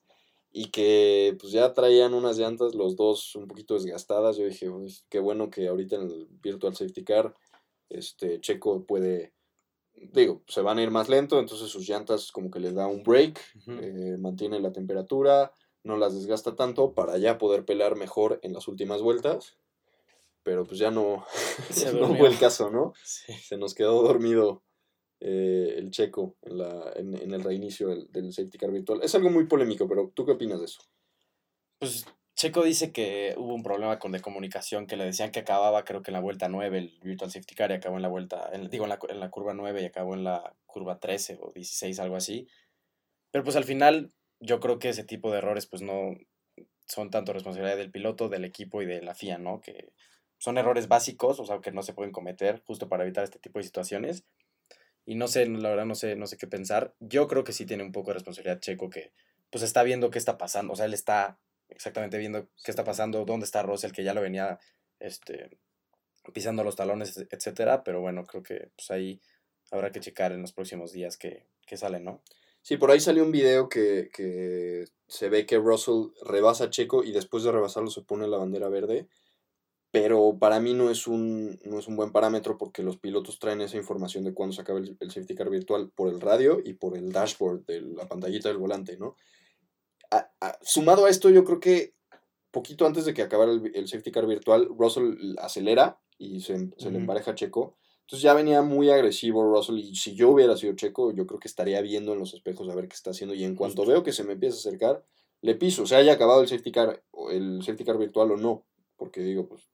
y 0.52 0.72
que 0.72 1.36
pues 1.40 1.52
ya 1.52 1.74
traían 1.74 2.14
unas 2.14 2.38
llantas 2.38 2.76
los 2.76 2.96
dos 2.96 3.36
un 3.36 3.48
poquito 3.48 3.74
desgastadas, 3.74 4.38
yo 4.38 4.46
dije, 4.46 4.70
qué 5.10 5.20
bueno 5.20 5.50
que 5.50 5.68
ahorita 5.68 5.98
en 5.98 6.04
el 6.04 6.28
virtual 6.42 6.76
safety 6.76 7.04
car 7.04 7.36
este 7.90 8.40
Checo 8.40 8.86
puede 8.86 9.34
digo, 10.14 10.44
se 10.48 10.62
van 10.62 10.78
a 10.78 10.84
ir 10.84 10.92
más 10.92 11.10
lento, 11.10 11.40
entonces 11.40 11.70
sus 11.70 11.88
llantas 11.88 12.32
como 12.32 12.52
que 12.52 12.60
les 12.60 12.74
da 12.74 12.88
un 12.88 13.04
break, 13.04 13.40
eh, 13.68 14.18
mantiene 14.20 14.60
la 14.60 14.72
temperatura, 14.72 15.52
no 15.86 15.98
las 15.98 16.14
desgasta 16.14 16.56
tanto 16.56 16.94
para 16.94 17.18
ya 17.18 17.38
poder 17.38 17.64
pelear 17.64 17.96
mejor 17.96 18.40
en 18.44 18.54
las 18.54 18.68
últimas 18.68 19.02
vueltas. 19.02 19.56
Pero 20.44 20.66
pues 20.66 20.80
ya 20.80 20.92
no, 20.92 21.26
no 22.00 22.16
fue 22.16 22.28
el 22.28 22.38
caso, 22.38 22.70
¿no? 22.70 22.94
Se 23.04 23.58
nos 23.58 23.74
quedó 23.74 24.02
dormido 24.04 24.64
eh, 25.22 25.76
el 25.78 25.92
checo 25.92 26.36
en, 26.42 26.58
la, 26.58 26.92
en, 26.96 27.34
el 27.34 27.44
reinicio 27.44 27.88
del, 27.88 28.12
del, 28.12 28.34
safety 28.34 28.58
car 28.58 28.72
virtual. 28.72 29.02
Es 29.02 29.16
algo 29.16 29.30
muy 29.30 29.46
polémico, 29.46 29.88
pero 29.88 30.12
¿tú 30.14 30.26
qué 30.26 30.34
opinas 30.34 30.60
de 30.60 30.66
eso? 30.66 30.82
Pues 31.80 32.06
Checo 32.36 32.64
dice 32.64 32.92
que 32.92 33.34
hubo 33.38 33.54
un 33.54 33.64
problema 33.64 33.98
con 33.98 34.12
de 34.12 34.20
comunicación, 34.20 34.88
que 34.88 34.98
le 34.98 35.06
decían 35.06 35.32
que 35.32 35.40
acababa 35.40 35.86
creo 35.86 36.02
que 36.02 36.12
en 36.12 36.16
la 36.16 36.20
vuelta 36.20 36.50
9 36.50 36.78
el 36.78 37.00
virtual 37.02 37.32
safety 37.32 37.56
car 37.56 37.72
y 37.72 37.76
acabó 37.76 37.96
en 37.96 38.02
la 38.02 38.10
vuelta, 38.10 38.52
digo 38.70 38.84
en 38.84 38.90
la, 38.90 39.00
en 39.08 39.20
la 39.22 39.30
curva 39.30 39.54
9 39.54 39.82
y 39.82 39.86
acabó 39.86 40.16
en 40.16 40.26
la 40.26 40.54
curva 40.66 41.00
13 41.00 41.40
o 41.42 41.54
16, 41.54 41.98
algo 42.00 42.18
así. 42.18 42.48
Pero 43.32 43.46
pues 43.46 43.56
al 43.56 43.64
final 43.64 44.12
yo 44.40 44.60
creo 44.60 44.80
que 44.80 44.90
ese 44.90 45.04
tipo 45.04 45.32
de 45.32 45.40
errores 45.40 45.66
pues 45.66 45.82
no 45.82 46.16
son 46.88 47.10
tanto 47.10 47.34
responsabilidad 47.34 47.78
del 47.78 47.92
piloto, 47.92 48.30
del 48.30 48.46
equipo 48.46 48.82
y 48.82 48.86
de 48.86 49.02
la 49.02 49.16
FIA, 49.16 49.38
¿no? 49.38 49.62
Que 49.62 49.92
son 50.38 50.58
errores 50.58 50.88
básicos, 50.88 51.40
o 51.40 51.46
sea, 51.46 51.60
que 51.62 51.72
no 51.72 51.82
se 51.84 51.94
pueden 51.94 52.12
cometer 52.12 52.62
justo 52.66 52.88
para 52.90 53.04
evitar 53.04 53.24
este 53.24 53.40
tipo 53.40 53.60
de 53.60 53.64
situaciones. 53.64 54.26
Y 55.06 55.16
no 55.16 55.28
sé, 55.28 55.48
la 55.48 55.70
verdad 55.70 55.86
no 55.86 55.96
sé, 55.96 56.16
no 56.16 56.28
sé 56.28 56.38
qué 56.38 56.48
pensar. 56.48 56.94
Yo 57.00 57.28
creo 57.28 57.44
que 57.44 57.54
sí 57.54 57.66
tiene 57.66 57.84
un 57.84 57.92
poco 57.92 58.10
de 58.10 58.16
responsabilidad 58.16 58.60
Checo 58.60 58.90
que 58.90 59.14
pues 59.50 59.64
está 59.64 59.84
viendo 59.84 60.10
qué 60.10 60.20
está 60.20 60.38
pasando, 60.38 60.74
o 60.74 60.76
sea, 60.76 60.86
él 60.86 60.94
está 60.94 61.40
exactamente 61.70 62.18
viendo 62.18 62.50
qué 62.64 62.72
está 62.72 62.84
pasando, 62.84 63.26
dónde 63.26 63.46
está 63.46 63.64
Russell, 63.64 63.92
que 63.92 64.04
ya 64.04 64.14
lo 64.14 64.22
venía 64.22 64.60
este, 65.00 65.58
pisando 66.34 66.64
los 66.64 66.76
talones, 66.76 67.26
etcétera, 67.30 67.84
pero 67.84 68.02
bueno, 68.02 68.26
creo 68.26 68.44
que 68.44 68.70
pues 68.76 68.92
ahí 68.92 69.22
habrá 69.72 69.92
que 69.92 70.00
checar 70.00 70.32
en 70.32 70.42
los 70.42 70.54
próximos 70.54 70.92
días 70.92 71.18
que, 71.18 71.46
que 71.66 71.78
sale, 71.78 72.00
¿no? 72.00 72.22
Sí, 72.66 72.78
por 72.78 72.90
ahí 72.90 73.00
salió 73.00 73.24
un 73.24 73.32
video 73.32 73.70
que, 73.70 74.10
que 74.12 74.86
se 75.08 75.30
ve 75.30 75.46
que 75.46 75.60
Russell 75.60 76.08
rebasa 76.24 76.64
a 76.64 76.70
Checo 76.72 77.04
y 77.04 77.12
después 77.12 77.44
de 77.44 77.52
rebasarlo 77.52 77.92
se 77.92 78.02
pone 78.02 78.28
la 78.28 78.40
bandera 78.40 78.70
verde. 78.70 79.08
pero 79.92 80.40
para 80.40 80.60
mí 80.60 80.74
no 80.74 80.90
es, 80.90 81.06
un, 81.06 81.60
no 81.64 81.78
es 81.78 81.88
un 81.88 81.96
buen 81.96 82.12
parámetro 82.12 82.58
porque 82.58 82.82
los 82.82 82.98
pilotos 82.98 83.38
traen 83.38 83.62
esa 83.62 83.78
información 83.78 84.24
de 84.24 84.34
cuándo 84.34 84.56
se 84.56 84.62
acaba 84.62 84.80
el, 84.80 84.98
safety 85.00 85.36
car 85.36 85.52
virtual 85.52 85.92
por 85.94 86.10
el 86.10 86.20
radio 86.20 86.60
y 86.66 86.74
por 86.74 86.98
el 86.98 87.12
dashboard 87.12 87.68
de 87.68 87.82
la 87.82 88.08
pantallita 88.08 88.50
del 88.50 88.58
volante, 88.58 88.98
¿no? 88.98 89.16
sumado 90.64 91.06
a 91.06 91.12
esto, 91.12 91.30
yo 91.30 91.44
creo 91.44 91.60
que 91.60 91.94
poquito 92.50 92.88
antes 92.88 93.06
de 93.06 93.14
que 93.14 93.22
acabara 93.22 93.52
el, 93.52 93.88
safety 93.88 94.12
car 94.12 94.26
virtual, 94.26 94.70
Russell 94.76 95.36
acelera 95.38 96.00
y 96.18 96.42
se, 96.42 96.72
se 96.80 96.90
le 96.90 96.98
empareja 96.98 97.32
a 97.32 97.36
Checo. 97.36 97.78
Entonces 98.06 98.22
ya 98.22 98.36
venía 98.36 98.62
muy 98.62 98.92
agresivo 98.92 99.52
Russell 99.52 99.80
y 99.80 99.96
si 99.96 100.14
yo 100.14 100.30
hubiera 100.30 100.56
sido 100.56 100.76
Checo, 100.76 101.12
yo 101.12 101.26
creo 101.26 101.40
que 101.40 101.48
estaría 101.48 101.82
viendo 101.82 102.14
en 102.14 102.20
los 102.20 102.36
espejos 102.36 102.70
a 102.70 102.76
ver 102.76 102.88
qué 102.88 102.94
está 102.94 103.10
haciendo 103.10 103.34
y 103.34 103.44
en 103.44 103.56
cuanto 103.56 103.84
veo 103.84 104.04
que 104.04 104.14
se 104.14 104.24
me 104.24 104.34
empieza 104.34 104.58
a 104.58 104.60
acercar, 104.60 105.04
le 105.42 105.56
piso, 105.56 105.84
o 105.84 105.86
sea, 105.88 105.98
haya 105.98 106.14
acabado 106.14 106.42
el 106.42 106.48
safety 106.48 106.72
car, 106.72 107.04
el 107.32 107.64
safety 107.64 107.84
car 107.84 107.98
virtual 107.98 108.32
o 108.32 108.38
no, 108.38 108.64
porque 108.96 109.22
digo, 109.22 109.48
pues 109.48 109.68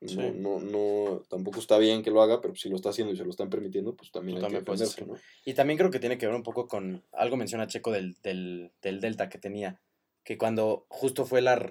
no, 0.00 0.60
no, 0.60 1.22
tampoco 1.28 1.60
está 1.60 1.78
bien 1.78 2.02
que 2.02 2.10
lo 2.10 2.22
haga, 2.22 2.40
pero 2.40 2.56
si 2.56 2.68
lo 2.68 2.74
está 2.76 2.90
haciendo 2.90 3.14
y 3.14 3.16
se 3.16 3.24
lo 3.24 3.30
están 3.30 3.50
permitiendo, 3.50 3.94
pues 3.94 4.10
también 4.10 4.38
hay 4.38 4.50
que 4.50 4.58
defenderse, 4.58 5.06
¿no? 5.06 5.14
Y 5.44 5.54
también 5.54 5.78
creo 5.78 5.90
que 5.90 6.00
tiene 6.00 6.18
que 6.18 6.26
ver 6.26 6.34
un 6.34 6.42
poco 6.42 6.66
con, 6.66 7.04
algo 7.12 7.36
menciona 7.36 7.68
Checo 7.68 7.92
del, 7.92 8.16
del, 8.22 8.72
del 8.82 9.00
delta 9.00 9.28
que 9.28 9.38
tenía, 9.38 9.80
que 10.26 10.36
cuando 10.36 10.86
justo 10.88 11.24
fue 11.24 11.40
la, 11.40 11.70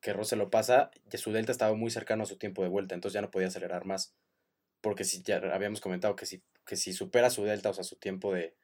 que 0.00 0.12
Ross 0.12 0.28
se 0.28 0.36
lo 0.36 0.50
pasa, 0.50 0.90
su 1.14 1.32
delta 1.32 1.52
estaba 1.52 1.74
muy 1.74 1.90
cercano 1.90 2.24
a 2.24 2.26
su 2.26 2.36
tiempo 2.36 2.62
de 2.62 2.68
vuelta, 2.68 2.94
entonces 2.94 3.14
ya 3.14 3.22
no 3.22 3.30
podía 3.30 3.48
acelerar 3.48 3.86
más, 3.86 4.14
porque 4.80 5.04
si 5.04 5.22
ya 5.22 5.36
habíamos 5.52 5.80
comentado 5.80 6.16
que 6.16 6.26
si, 6.26 6.42
que 6.64 6.76
si 6.76 6.92
supera 6.92 7.30
su 7.30 7.44
delta, 7.44 7.70
o 7.70 7.74
sea, 7.74 7.84
su 7.84 7.96
tiempo 7.96 8.32
de, 8.32 8.56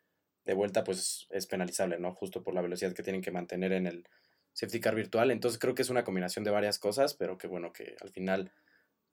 de 0.44 0.54
vuelta, 0.54 0.84
pues 0.84 1.26
es 1.30 1.46
penalizable, 1.46 1.98
¿no? 1.98 2.14
Justo 2.14 2.42
por 2.42 2.54
la 2.54 2.62
velocidad 2.62 2.92
que 2.92 3.02
tienen 3.02 3.22
que 3.22 3.30
mantener 3.30 3.72
en 3.72 3.86
el 3.86 4.08
safety 4.52 4.80
car 4.80 4.94
virtual, 4.94 5.30
entonces 5.30 5.58
creo 5.58 5.74
que 5.74 5.82
es 5.82 5.90
una 5.90 6.04
combinación 6.04 6.44
de 6.44 6.50
varias 6.50 6.78
cosas, 6.78 7.14
pero 7.14 7.38
que 7.38 7.48
bueno, 7.48 7.72
que 7.72 7.96
al 8.00 8.10
final 8.10 8.52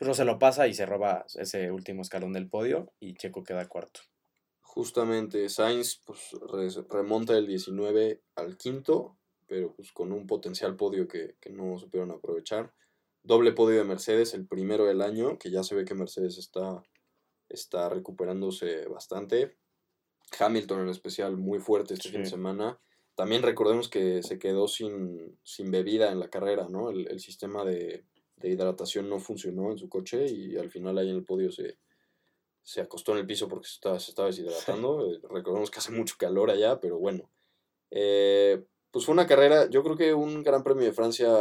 pero 0.01 0.15
se 0.15 0.25
lo 0.25 0.39
pasa 0.39 0.67
y 0.67 0.73
se 0.73 0.87
roba 0.87 1.27
ese 1.35 1.69
último 1.69 2.01
escalón 2.01 2.33
del 2.33 2.49
podio 2.49 2.91
y 2.99 3.13
Checo 3.13 3.43
queda 3.43 3.67
cuarto. 3.67 3.99
Justamente, 4.61 5.47
Sainz 5.47 6.01
pues, 6.03 6.31
remonta 6.89 7.37
el 7.37 7.45
19 7.45 8.19
al 8.35 8.57
quinto, 8.57 9.19
pero 9.45 9.75
pues 9.75 9.91
con 9.91 10.11
un 10.11 10.25
potencial 10.25 10.75
podio 10.75 11.07
que, 11.07 11.35
no 11.51 11.77
supieron 11.77 12.09
aprovechar. 12.09 12.73
Doble 13.21 13.51
podio 13.51 13.77
de 13.77 13.83
Mercedes, 13.83 14.33
el 14.33 14.47
primero 14.47 14.85
del 14.85 15.03
año, 15.03 15.37
que 15.37 15.51
ya 15.51 15.61
se 15.61 15.75
ve 15.75 15.85
que 15.85 15.93
Mercedes 15.93 16.39
está, 16.39 16.81
está 17.53 17.89
recuperándose 17.89 18.87
bastante. 18.87 19.57
Hamilton 20.39 20.81
en 20.81 20.89
especial 20.89 21.37
muy 21.37 21.59
fuerte 21.59 21.93
este 21.93 22.09
fin 22.09 22.23
de 22.23 22.29
semana. 22.29 22.79
También 23.15 23.43
recordemos 23.43 23.89
que 23.89 24.23
se 24.23 24.39
quedó 24.39 24.67
sin, 24.67 25.37
sin 25.43 25.69
bebida 25.69 26.11
en 26.11 26.19
la 26.19 26.29
carrera, 26.29 26.67
¿no? 26.69 26.89
el 26.89 27.19
sistema 27.19 27.65
de, 27.65 28.05
de 28.41 28.49
hidratación 28.49 29.09
no 29.09 29.19
funcionó 29.19 29.71
en 29.71 29.77
su 29.77 29.87
coche 29.87 30.25
y 30.27 30.57
al 30.57 30.69
final 30.69 30.97
ahí 30.97 31.09
en 31.09 31.17
el 31.17 31.23
podio 31.23 31.51
se, 31.51 31.77
se 32.63 32.81
acostó 32.81 33.13
en 33.13 33.19
el 33.19 33.27
piso 33.27 33.47
porque 33.47 33.67
se 33.67 33.75
estaba, 33.75 33.99
se 33.99 34.11
estaba 34.11 34.27
deshidratando. 34.27 35.11
Eh, 35.11 35.19
recordemos 35.29 35.71
que 35.71 35.79
hace 35.79 35.91
mucho 35.91 36.15
calor 36.17 36.49
allá, 36.49 36.79
pero 36.79 36.97
bueno. 36.97 37.29
Eh, 37.91 38.63
pues 38.91 39.05
fue 39.05 39.13
una 39.13 39.27
carrera, 39.27 39.69
yo 39.69 39.83
creo 39.83 39.95
que 39.95 40.13
un 40.13 40.43
Gran 40.43 40.63
Premio 40.63 40.85
de 40.85 40.93
Francia 40.93 41.31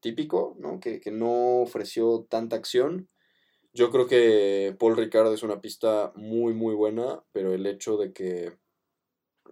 típico, 0.00 0.56
¿no? 0.58 0.80
Que, 0.80 1.00
que, 1.00 1.10
no 1.10 1.60
ofreció 1.60 2.26
tanta 2.28 2.56
acción. 2.56 3.08
Yo 3.72 3.90
creo 3.90 4.06
que 4.06 4.74
Paul 4.78 4.96
Ricard 4.96 5.32
es 5.32 5.42
una 5.42 5.60
pista 5.60 6.12
muy, 6.16 6.54
muy 6.54 6.74
buena, 6.74 7.22
pero 7.32 7.54
el 7.54 7.66
hecho 7.66 7.96
de 7.96 8.12
que, 8.12 8.52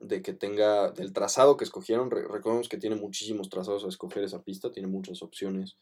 de 0.01 0.23
que 0.23 0.33
tenga, 0.33 0.91
del 0.91 1.13
trazado 1.13 1.57
que 1.57 1.65
escogieron, 1.65 2.11
recordemos 2.11 2.69
que 2.69 2.79
tiene 2.79 2.97
muchísimos 2.97 3.49
trazados 3.49 3.85
a 3.85 3.89
escoger 3.89 4.25
esa 4.25 4.43
pista, 4.43 4.73
tiene 4.73 4.89
muchas 4.89 5.23
opciones. 5.23 5.77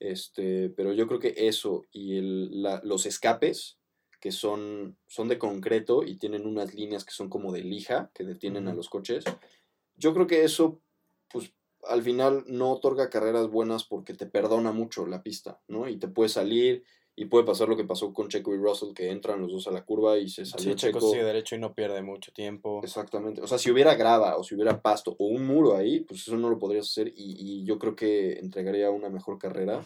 Este, 0.00 0.70
pero 0.70 0.92
yo 0.92 1.06
creo 1.06 1.20
que 1.20 1.34
eso 1.36 1.86
y 1.92 2.18
el, 2.18 2.62
la, 2.62 2.80
los 2.84 3.06
escapes, 3.06 3.78
que 4.20 4.32
son, 4.32 4.98
son 5.06 5.28
de 5.28 5.38
concreto 5.38 6.02
y 6.04 6.16
tienen 6.16 6.46
unas 6.46 6.74
líneas 6.74 7.04
que 7.04 7.12
son 7.12 7.28
como 7.28 7.52
de 7.52 7.62
lija, 7.62 8.10
que 8.14 8.24
detienen 8.24 8.66
a 8.66 8.74
los 8.74 8.88
coches, 8.88 9.24
yo 9.96 10.14
creo 10.14 10.26
que 10.26 10.42
eso, 10.42 10.80
pues 11.30 11.52
al 11.84 12.02
final 12.02 12.44
no 12.48 12.72
otorga 12.72 13.10
carreras 13.10 13.48
buenas 13.48 13.84
porque 13.84 14.14
te 14.14 14.26
perdona 14.26 14.72
mucho 14.72 15.06
la 15.06 15.22
pista, 15.22 15.60
¿no? 15.68 15.88
Y 15.88 15.98
te 15.98 16.08
puede 16.08 16.28
salir 16.28 16.84
y 17.18 17.24
puede 17.24 17.44
pasar 17.44 17.68
lo 17.68 17.76
que 17.76 17.82
pasó 17.82 18.12
con 18.12 18.28
Checo 18.28 18.54
y 18.54 18.58
Russell, 18.58 18.94
que 18.94 19.10
entran 19.10 19.40
los 19.40 19.50
dos 19.50 19.66
a 19.66 19.72
la 19.72 19.84
curva 19.84 20.16
y 20.18 20.28
se 20.28 20.46
salió 20.46 20.70
sí, 20.70 20.76
Checo. 20.76 21.00
sigue 21.00 21.24
derecho 21.24 21.56
y 21.56 21.58
no 21.58 21.74
pierde 21.74 22.00
mucho 22.00 22.30
tiempo. 22.30 22.80
Exactamente. 22.84 23.40
O 23.40 23.48
sea, 23.48 23.58
si 23.58 23.72
hubiera 23.72 23.96
grava 23.96 24.36
o 24.36 24.44
si 24.44 24.54
hubiera 24.54 24.80
pasto 24.80 25.16
o 25.18 25.26
un 25.26 25.44
muro 25.44 25.76
ahí, 25.76 25.98
pues 26.00 26.20
eso 26.20 26.36
no 26.36 26.48
lo 26.48 26.60
podrías 26.60 26.86
hacer 26.86 27.12
y, 27.16 27.64
yo 27.64 27.76
creo 27.80 27.96
que 27.96 28.38
entregaría 28.38 28.90
una 28.90 29.10
mejor 29.10 29.36
carrera. 29.36 29.84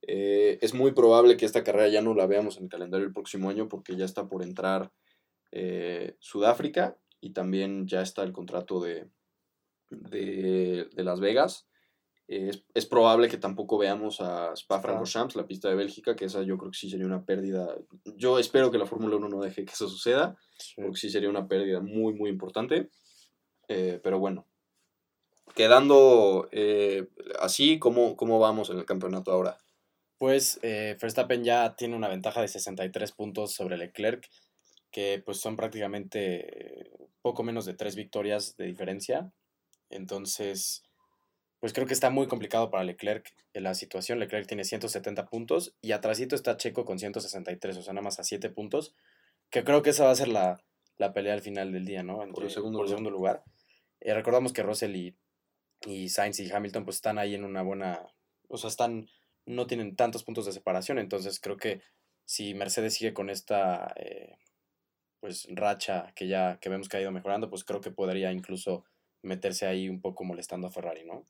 Eh, 0.00 0.58
es 0.62 0.72
muy 0.72 0.92
probable 0.92 1.36
que 1.36 1.44
esta 1.44 1.62
carrera 1.62 1.88
ya 1.88 2.00
no 2.00 2.14
la 2.14 2.26
veamos 2.26 2.56
en 2.56 2.64
el 2.64 2.70
calendario 2.70 3.06
el 3.06 3.12
próximo 3.12 3.50
año 3.50 3.68
porque 3.68 3.94
ya 3.94 4.06
está 4.06 4.26
por 4.26 4.42
entrar 4.42 4.90
eh, 5.52 6.16
Sudáfrica 6.18 6.96
y 7.20 7.34
también 7.34 7.88
ya 7.88 8.00
está 8.00 8.22
el 8.22 8.32
contrato 8.32 8.80
de, 8.80 9.06
de, 9.90 10.88
de 10.90 11.04
Las 11.04 11.20
Vegas 11.20 11.66
es, 12.30 12.86
probable 12.86 13.28
que 13.28 13.38
tampoco 13.38 13.76
veamos 13.76 14.20
a 14.20 14.52
Spa-Francorchamps, 14.54 15.34
la 15.34 15.48
pista 15.48 15.68
de 15.68 15.74
Bélgica, 15.74 16.14
que 16.14 16.26
esa 16.26 16.42
yo 16.42 16.56
creo 16.58 16.70
que 16.70 16.78
sí 16.78 16.88
sería 16.88 17.06
una 17.06 17.24
pérdida. 17.24 17.74
Yo 18.16 18.38
espero 18.38 18.70
que 18.70 18.78
la 18.78 18.86
Fórmula 18.86 19.16
1 19.16 19.28
no 19.28 19.40
deje 19.40 19.64
que 19.64 19.72
eso 19.72 19.88
suceda, 19.88 20.36
porque 20.76 20.96
sí 20.96 21.10
sería 21.10 21.28
una 21.28 21.48
pérdida 21.48 21.80
muy, 21.80 22.14
muy 22.14 22.30
importante. 22.30 22.88
Eh, 23.66 23.98
pero 24.00 24.20
bueno, 24.20 24.46
quedando 25.56 26.48
eh, 26.52 27.08
así, 27.40 27.80
¿cómo, 27.80 28.16
¿cómo 28.16 28.38
vamos 28.38 28.70
en 28.70 28.78
el 28.78 28.84
campeonato 28.84 29.32
ahora? 29.32 29.58
Pues 30.16 30.60
eh, 30.62 30.96
Verstappen 31.00 31.42
ya 31.42 31.74
tiene 31.74 31.96
una 31.96 32.08
ventaja 32.08 32.40
de 32.40 32.48
63 32.48 33.10
puntos 33.10 33.54
sobre 33.54 33.76
Leclerc, 33.76 34.28
que 34.92 35.20
pues 35.24 35.40
son 35.40 35.56
prácticamente 35.56 36.92
poco 37.22 37.42
menos 37.42 37.64
de 37.64 37.74
tres 37.74 37.96
victorias 37.96 38.56
de 38.56 38.66
diferencia. 38.66 39.32
Entonces, 39.88 40.84
pues 41.60 41.72
creo 41.72 41.86
que 41.86 41.94
está 41.94 42.10
muy 42.10 42.26
complicado 42.26 42.70
para 42.70 42.84
Leclerc 42.84 43.32
en 43.52 43.62
la 43.62 43.74
situación. 43.74 44.18
Leclerc 44.18 44.46
tiene 44.46 44.64
170 44.64 45.26
puntos 45.26 45.76
y 45.82 45.92
atrásito 45.92 46.34
está 46.34 46.56
Checo 46.56 46.84
con 46.84 46.98
163, 46.98 47.76
o 47.76 47.82
sea, 47.82 47.92
nada 47.92 48.02
más 48.02 48.18
a 48.18 48.24
7 48.24 48.48
puntos, 48.50 48.94
que 49.50 49.62
creo 49.62 49.82
que 49.82 49.90
esa 49.90 50.04
va 50.04 50.10
a 50.10 50.16
ser 50.16 50.28
la, 50.28 50.62
pelea 51.14 51.34
al 51.34 51.42
final 51.42 51.72
del 51.72 51.84
día, 51.84 52.02
¿no? 52.02 52.18
por 52.32 52.44
el 52.44 52.50
segundo, 52.50 52.86
segundo 52.88 53.10
lugar. 53.10 53.44
Eh, 54.00 54.14
recordamos 54.14 54.52
que 54.52 54.62
Russell 54.62 54.96
y, 54.96 55.16
y 55.86 56.08
Sainz 56.08 56.40
y 56.40 56.50
Hamilton 56.50 56.84
pues 56.84 56.96
están 56.96 57.18
ahí 57.18 57.34
en 57.34 57.44
una 57.44 57.62
buena, 57.62 58.06
o 58.48 58.56
sea, 58.56 58.68
están, 58.68 59.08
no 59.44 59.66
tienen 59.66 59.96
tantos 59.96 60.24
puntos 60.24 60.46
de 60.46 60.52
separación, 60.52 60.98
entonces 60.98 61.40
creo 61.40 61.58
que 61.58 61.82
si 62.24 62.54
Mercedes 62.54 62.94
sigue 62.94 63.12
con 63.12 63.28
esta, 63.28 63.92
eh, 63.96 64.38
pues, 65.20 65.46
racha 65.50 66.12
que 66.16 66.26
ya 66.26 66.58
que 66.60 66.70
vemos 66.70 66.88
que 66.88 66.96
ha 66.96 67.00
ido 67.00 67.12
mejorando, 67.12 67.50
pues 67.50 67.64
creo 67.64 67.80
que 67.80 67.90
podría 67.90 68.32
incluso 68.32 68.84
meterse 69.22 69.66
ahí 69.66 69.88
un 69.88 70.00
poco 70.00 70.24
molestando 70.24 70.66
a 70.66 70.70
Ferrari, 70.70 71.04
¿no? 71.04 71.26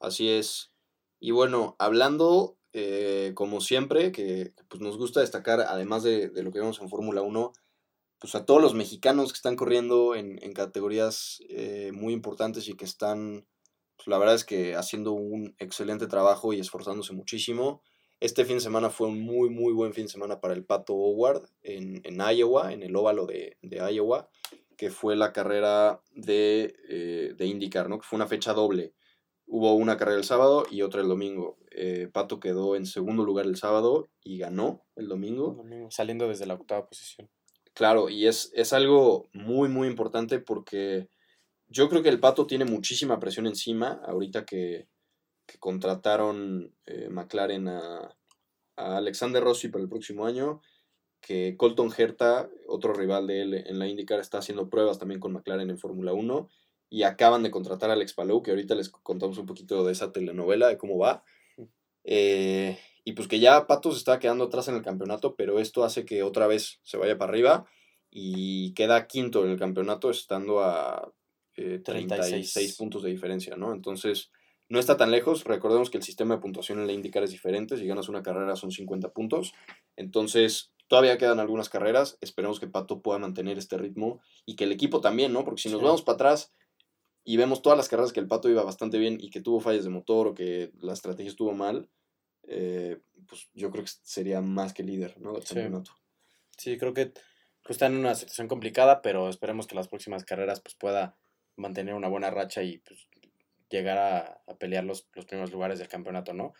Así 0.00 0.28
es. 0.28 0.72
Y 1.18 1.30
bueno, 1.30 1.76
hablando, 1.78 2.58
eh, 2.72 3.32
como 3.34 3.60
siempre, 3.60 4.12
que 4.12 4.52
pues, 4.68 4.82
nos 4.82 4.98
gusta 4.98 5.20
destacar, 5.20 5.60
además 5.60 6.02
de, 6.02 6.30
lo 6.42 6.52
que 6.52 6.60
vemos 6.60 6.80
en 6.80 6.90
Fórmula 6.90 7.22
1, 7.22 7.52
pues 8.18 8.34
a 8.34 8.44
todos 8.44 8.62
los 8.62 8.74
mexicanos 8.74 9.32
que 9.32 9.36
están 9.36 9.56
corriendo 9.56 10.14
en, 10.14 10.36
categorías 10.52 11.38
eh, 11.48 11.90
muy 11.92 12.12
importantes 12.12 12.68
y 12.68 12.74
que 12.74 12.84
están, 12.84 13.46
pues 13.96 14.08
la 14.08 14.18
verdad 14.18 14.34
es 14.34 14.44
que 14.44 14.74
haciendo 14.74 15.12
un 15.12 15.54
excelente 15.58 16.06
trabajo 16.06 16.52
y 16.52 16.60
esforzándose 16.60 17.12
muchísimo. 17.12 17.82
Este 18.20 18.46
fin 18.46 18.56
de 18.56 18.62
semana 18.62 18.88
fue 18.88 19.08
un 19.08 19.20
muy, 19.20 19.50
muy 19.50 19.74
buen 19.74 19.92
fin 19.92 20.04
de 20.06 20.12
semana 20.12 20.40
para 20.40 20.54
el 20.54 20.64
Pato 20.64 20.94
Howard 20.94 21.50
en, 21.62 22.02
Iowa, 22.18 22.72
en 22.72 22.82
el 22.82 22.96
óvalo 22.96 23.26
de, 23.26 23.58
de 23.60 23.76
Iowa, 23.92 24.30
que 24.78 24.90
fue 24.90 25.16
la 25.16 25.34
carrera 25.34 26.02
de, 26.12 26.74
eh, 26.88 27.34
de 27.36 27.46
IndyCar, 27.46 27.90
¿no? 27.90 27.98
Que 27.98 28.06
fue 28.06 28.16
una 28.16 28.26
fecha 28.26 28.54
doble 28.54 28.94
Hubo 29.46 29.74
una 29.74 29.96
carrera 29.96 30.18
el 30.18 30.24
sábado 30.24 30.66
y 30.70 30.82
otra 30.82 31.00
el 31.00 31.08
domingo. 31.08 31.56
Eh, 31.70 32.08
Pato 32.12 32.40
quedó 32.40 32.74
en 32.74 32.84
segundo 32.84 33.24
lugar 33.24 33.46
el 33.46 33.56
sábado 33.56 34.08
y 34.22 34.38
ganó 34.38 34.84
el 34.96 35.08
domingo. 35.08 35.64
Saliendo 35.90 36.28
desde 36.28 36.46
la 36.46 36.54
octava 36.54 36.86
posición. 36.86 37.28
Claro, 37.72 38.08
y 38.08 38.26
es, 38.26 38.50
es 38.54 38.72
algo 38.72 39.28
muy, 39.32 39.68
muy 39.68 39.86
importante 39.86 40.40
porque 40.40 41.08
yo 41.68 41.88
creo 41.88 42.02
que 42.02 42.08
el 42.08 42.18
Pato 42.18 42.46
tiene 42.46 42.64
muchísima 42.64 43.20
presión 43.20 43.46
encima 43.46 44.00
ahorita 44.04 44.44
que, 44.44 44.88
contrataron 45.60 46.74
eh, 46.86 47.08
McLaren 47.08 47.68
a, 47.68 48.16
a, 48.76 48.96
Alexander 48.96 49.42
Rossi 49.42 49.68
para 49.68 49.82
el 49.82 49.88
próximo 49.88 50.26
año, 50.26 50.60
que 51.20 51.56
Colton 51.56 51.92
Herta, 51.96 52.50
otro 52.66 52.92
rival 52.92 53.28
de 53.28 53.42
él 53.42 53.54
en 53.54 53.78
la 53.78 53.86
IndyCar, 53.86 54.18
está 54.18 54.38
haciendo 54.38 54.68
pruebas 54.68 54.98
también 54.98 55.20
con 55.20 55.32
McLaren 55.32 55.70
en 55.70 55.78
Fórmula 55.78 56.12
1 56.12 56.48
y 56.88 57.02
acaban 57.02 57.42
de 57.42 57.50
contratar 57.50 57.90
a 57.90 57.94
Alex 57.94 58.14
Palou, 58.14 58.42
que 58.42 58.50
ahorita 58.50 58.74
les 58.74 58.90
contamos 58.90 59.38
un 59.38 59.46
poquito 59.46 59.84
de 59.84 59.92
esa 59.92 60.12
telenovela, 60.12 60.68
de 60.68 60.78
cómo 60.78 60.98
va. 60.98 61.24
Eh, 62.04 62.78
y 63.04 63.12
pues 63.12 63.28
que 63.28 63.40
ya 63.40 63.66
Patos 63.66 63.96
está 63.96 64.18
quedando 64.18 64.44
atrás 64.44 64.68
en 64.68 64.76
el 64.76 64.82
campeonato, 64.82 65.34
pero 65.34 65.58
esto 65.58 65.84
hace 65.84 66.04
que 66.04 66.22
otra 66.22 66.46
vez 66.46 66.80
se 66.82 66.96
vaya 66.96 67.18
para 67.18 67.30
arriba 67.30 67.66
y 68.10 68.72
queda 68.74 69.06
quinto 69.06 69.44
en 69.44 69.50
el 69.50 69.58
campeonato 69.58 70.10
estando 70.10 70.60
a 70.60 71.12
36. 71.54 72.56
Eh, 72.56 72.74
puntos 72.76 73.02
de 73.02 73.10
diferencia, 73.10 73.56
¿no? 73.56 73.72
Entonces 73.72 74.30
no 74.68 74.78
está 74.78 74.96
tan 74.96 75.10
lejos. 75.10 75.44
Recordemos 75.44 75.90
que 75.90 75.98
el 75.98 76.02
sistema 76.02 76.34
de 76.34 76.40
puntuación 76.40 76.80
en 76.80 76.86
la 76.86 76.92
IndyCar 76.92 77.22
es 77.22 77.30
diferente. 77.30 77.76
Si 77.76 77.86
ganas 77.86 78.08
una 78.08 78.22
carrera 78.22 78.56
son 78.56 78.70
50 78.70 79.12
puntos. 79.12 79.54
Entonces, 79.96 80.72
todavía 80.88 81.18
quedan 81.18 81.40
algunas 81.40 81.68
carreras. 81.68 82.18
Esperemos 82.20 82.60
que 82.60 82.66
Pato 82.66 83.00
pueda 83.00 83.18
mantener 83.18 83.58
este 83.58 83.78
ritmo 83.78 84.20
y 84.44 84.56
que 84.56 84.64
el 84.64 84.72
equipo 84.72 85.00
también, 85.00 85.32
¿no? 85.32 85.44
Porque 85.44 85.62
si 85.62 85.68
nos 85.70 85.82
vamos 85.82 86.02
para 86.02 86.14
atrás 86.14 86.52
y 87.26 87.36
vemos 87.36 87.60
todas 87.60 87.76
las 87.76 87.88
carreras 87.90 88.12
que 88.14 88.20
el 88.20 88.28
Pato 88.28 88.48
iba 88.48 88.62
bastante 88.62 88.98
bien 88.98 89.18
y 89.20 89.30
que 89.30 89.42
tuvo 89.42 89.60
fallas 89.60 89.84
de 89.84 89.90
motor 89.90 90.28
o 90.28 90.34
que 90.34 90.70
la 90.80 90.92
estrategia 90.94 91.28
estuvo 91.28 91.52
mal, 91.52 91.90
eh, 92.44 93.00
pues 93.28 93.50
yo 93.52 93.70
creo 93.70 93.84
que 93.84 93.90
sería 94.02 94.40
más 94.40 94.72
que 94.72 94.84
líder, 94.84 95.20
¿no? 95.20 95.32
Del 95.34 95.42
Sí. 95.42 95.54
campeonato. 95.56 95.90
Sí, 96.56 96.78
creo 96.78 96.94
que 96.94 97.12
está 97.68 97.86
en 97.86 97.96
una 97.96 98.14
situación 98.14 98.46
complicada, 98.48 99.02
pero 99.02 99.28
esperemos 99.28 99.66
que 99.66 99.74
las 99.74 99.88
próximas 99.88 100.24
carreras 100.24 100.60
pues, 100.60 100.76
pueda 100.76 101.18
mantener 101.56 101.94
una 101.94 102.08
buena 102.08 102.30
racha 102.30 102.62
y 102.62 102.78
pues, 102.78 103.08
llegar 103.70 103.98
a, 103.98 104.42
a 104.46 104.56
pelear 104.56 104.84
los, 104.84 105.08
los 105.14 105.26
primeros 105.26 105.50
lugares 105.52 105.80
del 105.80 105.88
campeonato, 105.88 106.32
¿no? 106.32 106.52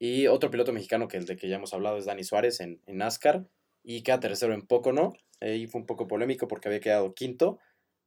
Y 0.00 0.26
otro 0.26 0.50
piloto 0.50 0.72
mexicano 0.72 1.06
que 1.06 1.18
el 1.18 1.26
de 1.26 1.36
que 1.36 1.48
ya 1.48 1.56
hemos 1.56 1.72
hablado 1.72 1.98
es 1.98 2.06
Dani 2.06 2.24
Suárez 2.24 2.58
en, 2.60 2.82
en 2.86 2.96
NASCAR 2.96 3.46
y 3.84 4.02
queda 4.02 4.18
tercero 4.18 4.54
en 4.54 4.66
Pocono. 4.66 5.12
Ahí 5.40 5.68
fue 5.68 5.80
un 5.80 5.86
poco 5.86 6.08
polémico 6.08 6.48
porque 6.48 6.68
había 6.68 6.80
quedado 6.80 7.14
quinto, 7.14 7.58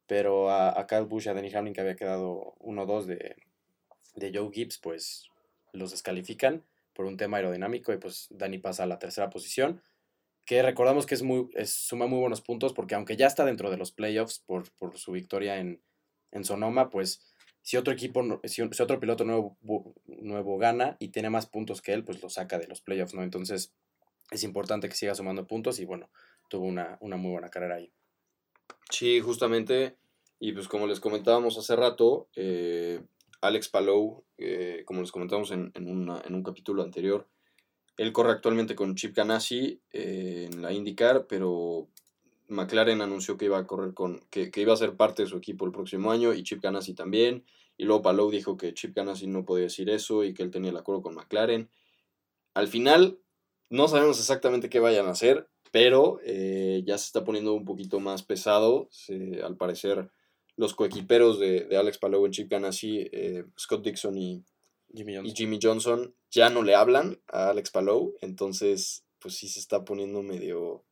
pero 0.08 0.50
a, 0.50 0.80
a 0.80 0.88
Kyle 0.88 1.06
Busch 1.06 1.26
y 1.26 1.30
a 1.30 1.34
Denny 1.34 1.54
Hamlin 1.54 1.74
que 1.74 1.82
había 1.82 1.96
quedado 1.96 2.56
1-2 2.60 3.06
de, 3.06 3.36
de 4.16 4.32
Joe 4.34 4.52
Gibbs, 4.52 4.78
pues 4.78 5.28
los 5.72 5.92
descalifican 5.92 6.64
por 6.94 7.06
un 7.06 7.18
tema 7.18 7.38
aerodinámico 7.38 7.94
y 7.94 7.98
pues 7.98 8.28
Dani 8.30 8.60
pasa 8.60 8.84
a 8.84 8.88
la 8.88 9.00
tercera 9.00 9.30
posición 9.30 9.82
que 10.46 10.62
recordamos 10.62 11.06
que 11.06 11.16
es 11.16 11.24
muy, 11.24 11.50
es, 11.54 11.72
suma 11.72 12.08
muy 12.08 12.20
buenos 12.20 12.42
puntos 12.42 12.74
porque 12.74 12.96
aunque 12.96 13.16
ya 13.16 13.28
está 13.28 13.46
dentro 13.46 13.72
de 13.72 13.78
los 13.78 13.92
playoffs 13.92 14.40
por, 14.40 14.72
por 14.74 14.98
su 14.98 15.12
victoria 15.12 15.58
en, 15.58 15.82
en 16.32 16.44
Sonoma, 16.44 16.90
pues 16.90 17.22
si 17.62 17.78
otro 17.78 17.94
equipo, 17.94 18.24
si, 18.44 18.68
si 18.70 18.82
otro 18.82 19.00
piloto 19.00 19.24
nuevo, 19.24 19.58
nuevo 20.06 20.58
gana 20.58 20.98
y 21.00 21.10
tiene 21.10 21.30
más 21.30 21.46
puntos 21.46 21.82
que 21.82 21.94
él, 21.94 22.04
pues 22.04 22.22
lo 22.22 22.30
saca 22.30 22.60
de 22.60 22.68
los 22.68 22.82
playoffs, 22.82 23.14
¿no? 23.14 23.24
Entonces 23.24 23.74
es 24.32 24.44
importante 24.44 24.90
que 24.90 24.96
siga 24.96 25.16
sumando 25.16 25.48
puntos 25.48 25.80
y 25.80 25.86
bueno, 25.86 26.10
tuvo 26.50 26.66
una, 26.66 26.98
una 27.00 27.16
muy 27.16 27.32
buena 27.32 27.50
carrera 27.50 27.76
ahí. 27.76 27.94
Sí, 28.90 29.20
justamente. 29.22 29.98
Y 30.40 30.52
pues 30.54 30.68
como 30.68 30.88
les 30.88 31.00
comentábamos 31.00 31.58
hace 31.58 31.76
rato, 31.76 32.28
eh, 32.36 33.02
Alex 33.42 33.70
Palou, 33.70 34.24
eh, 34.38 34.84
como 34.86 35.02
les 35.02 35.12
comentamos 35.12 35.52
en, 35.52 35.72
en, 35.74 35.88
en 35.88 36.36
un 36.36 36.44
capítulo 36.44 36.84
anterior, 36.84 37.28
él 37.98 38.12
corre 38.12 38.32
actualmente 38.32 38.76
con 38.76 38.96
Chip 38.96 39.16
Ganassi 39.16 39.82
eh, 39.92 40.50
en 40.52 40.62
la 40.62 40.74
IndyCar, 40.74 41.28
pero 41.28 41.88
McLaren 42.48 43.02
anunció 43.02 43.38
que 43.38 43.46
iba 43.46 43.58
a 43.58 43.68
correr 43.68 43.94
con, 43.94 44.22
que, 44.30 44.52
que 44.52 44.62
iba 44.62 44.74
a 44.74 44.78
ser 44.78 44.96
parte 44.96 45.24
de 45.24 45.30
su 45.30 45.38
equipo 45.38 45.66
el 45.66 45.72
próximo 45.72 46.12
año 46.12 46.34
y 46.34 46.44
Chip 46.44 46.62
Ganassi 46.62 46.94
también. 46.94 47.46
Y 47.78 47.86
luego 47.86 48.02
Palou 48.02 48.30
dijo 48.30 48.58
que 48.58 48.74
Chip 48.74 48.96
Ganassi 48.96 49.28
no 49.28 49.46
podía 49.46 49.66
decir 49.66 49.90
eso 49.90 50.24
y 50.24 50.34
que 50.34 50.44
él 50.44 50.52
tenía 50.52 50.72
el 50.72 50.78
acuerdo 50.78 51.02
con 51.02 51.16
McLaren. 51.16 51.70
Al 52.54 52.68
final, 52.68 53.20
no 53.70 53.88
sabemos 53.88 54.20
exactamente 54.20 54.70
qué 54.70 54.80
vayan 54.80 55.08
a 55.08 55.12
hacer, 55.12 55.50
pero 55.74 56.20
eh, 56.24 56.84
ya 56.86 57.00
se 57.00 57.08
está 57.08 57.24
poniendo 57.24 57.56
un 57.56 57.66
poquito 57.66 58.00
más 58.00 58.22
pesado. 58.22 58.88
Se- 58.92 59.42
al 59.42 59.58
parecer, 59.58 60.12
los 60.56 60.76
coequiperos 60.76 61.40
de, 61.40 61.62
de 61.66 61.78
Alex 61.78 61.98
Palou 61.98 62.24
en 62.28 62.32
Chip 62.32 62.48
Ganassi, 62.52 63.10
eh, 63.12 63.44
Scott 63.60 63.84
Dixon 63.84 64.16
y, 64.16 64.46
Jimmy 64.94 65.14
y 65.14 65.16
Johnson. 65.18 65.36
Jimmy 65.36 65.60
Johnson, 65.60 66.16
ya 66.30 66.52
no 66.52 66.62
le 66.62 66.76
hablan 66.76 67.20
a 67.28 67.50
Alex 67.50 67.72
Palou. 67.72 68.16
Entonces, 68.22 69.04
pues 69.18 69.34
sí 69.34 69.48
se 69.48 69.60
está 69.60 69.84
poniendo 69.84 70.22
medio, 70.22 70.86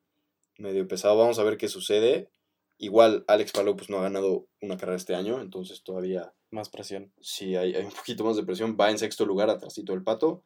medio 0.57 0.87
pesado. 0.87 1.15
Vamos 1.15 1.37
a 1.37 1.43
ver 1.43 1.57
qué 1.57 1.67
sucede. 1.67 2.31
Igual, 2.79 3.23
Alex 3.27 3.51
Palou 3.51 3.75
pues, 3.75 3.91
no 3.91 3.99
ha 3.99 4.01
ganado 4.01 4.47
una 4.61 4.77
carrera 4.77 4.97
este 4.97 5.13
año, 5.13 5.39
entonces 5.41 5.83
todavía 5.83 6.33
Más 6.49 6.69
presión. 6.69 7.13
sí 7.21 7.55
hay, 7.55 7.75
hay 7.75 7.85
un 7.85 7.91
poquito 7.91 8.23
más 8.23 8.35
de 8.35 8.43
presión. 8.43 8.75
Va 8.81 8.89
en 8.89 8.97
sexto 8.97 9.27
lugar, 9.27 9.51
atrásito 9.51 9.93
del 9.93 10.01
pato. 10.03 10.43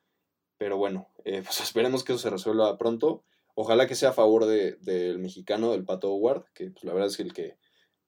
Pero 0.57 0.75
bueno, 0.77 1.07
eh, 1.23 1.41
pues 1.41 1.61
esperemos 1.61 2.03
que 2.03 2.11
eso 2.11 2.21
se 2.21 2.29
resuelva 2.29 2.77
pronto. 2.77 3.23
Ojalá 3.55 3.87
que 3.87 3.95
sea 3.95 4.09
a 4.09 4.13
favor 4.13 4.45
de- 4.45 4.73
del 4.81 5.17
mexicano, 5.19 5.71
del 5.71 5.85
pato 5.85 6.11
Howard, 6.13 6.45
que 6.53 6.71
pues, 6.71 6.83
la 6.83 6.93
verdad 6.93 7.07
es 7.09 7.17
que 7.17 7.23
el 7.23 7.33
que 7.33 7.57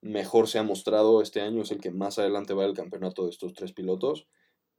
mejor 0.01 0.47
se 0.47 0.59
ha 0.59 0.63
mostrado 0.63 1.21
este 1.21 1.41
año, 1.41 1.61
es 1.63 1.71
el 1.71 1.79
que 1.81 1.91
más 1.91 2.19
adelante 2.19 2.53
va 2.53 2.65
al 2.65 2.73
campeonato 2.75 3.23
de 3.23 3.31
estos 3.31 3.53
tres 3.53 3.73
pilotos. 3.73 4.27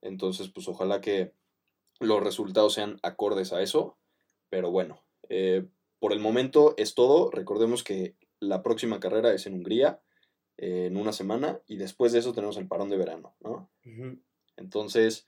Entonces, 0.01 0.49
pues 0.51 0.69
ojalá 0.69 1.01
que 1.01 1.33
los 2.01 2.23
resultados 2.23 2.75
sean 2.75 2.99
acordes 3.03 3.53
a 3.53 3.63
eso. 3.63 3.99
Pero 4.51 4.71
bueno, 4.71 5.05
eh, 5.29 5.67
por 5.99 6.13
el 6.13 6.21
momento 6.21 6.75
es 6.77 6.95
todo. 6.95 7.31
Recordemos 7.31 7.83
que 7.83 8.17
la 8.39 8.63
próxima 8.63 9.01
carrera 9.01 9.33
es 9.35 9.47
en 9.47 9.55
Hungría, 9.55 10.01
eh, 10.57 10.87
en 10.87 10.97
una 10.97 11.13
semana, 11.13 11.61
y 11.67 11.77
después 11.77 12.13
de 12.13 12.21
eso 12.21 12.33
tenemos 12.33 12.57
el 12.57 12.69
parón 12.69 12.89
de 12.89 12.97
verano, 12.97 13.35
¿no? 13.41 13.71
Entonces, 14.57 15.27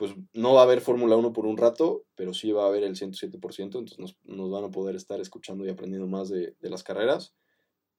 pues 0.00 0.14
no 0.32 0.54
va 0.54 0.60
a 0.60 0.64
haber 0.64 0.80
Fórmula 0.80 1.14
1 1.14 1.34
por 1.34 1.44
un 1.44 1.58
rato, 1.58 2.06
pero 2.14 2.32
sí 2.32 2.52
va 2.52 2.64
a 2.64 2.68
haber 2.68 2.84
el 2.84 2.96
107%, 2.96 3.62
entonces 3.64 3.98
nos, 3.98 4.16
nos 4.24 4.50
van 4.50 4.64
a 4.64 4.70
poder 4.70 4.96
estar 4.96 5.20
escuchando 5.20 5.66
y 5.66 5.68
aprendiendo 5.68 6.08
más 6.08 6.30
de, 6.30 6.56
de 6.58 6.70
las 6.70 6.82
carreras. 6.82 7.34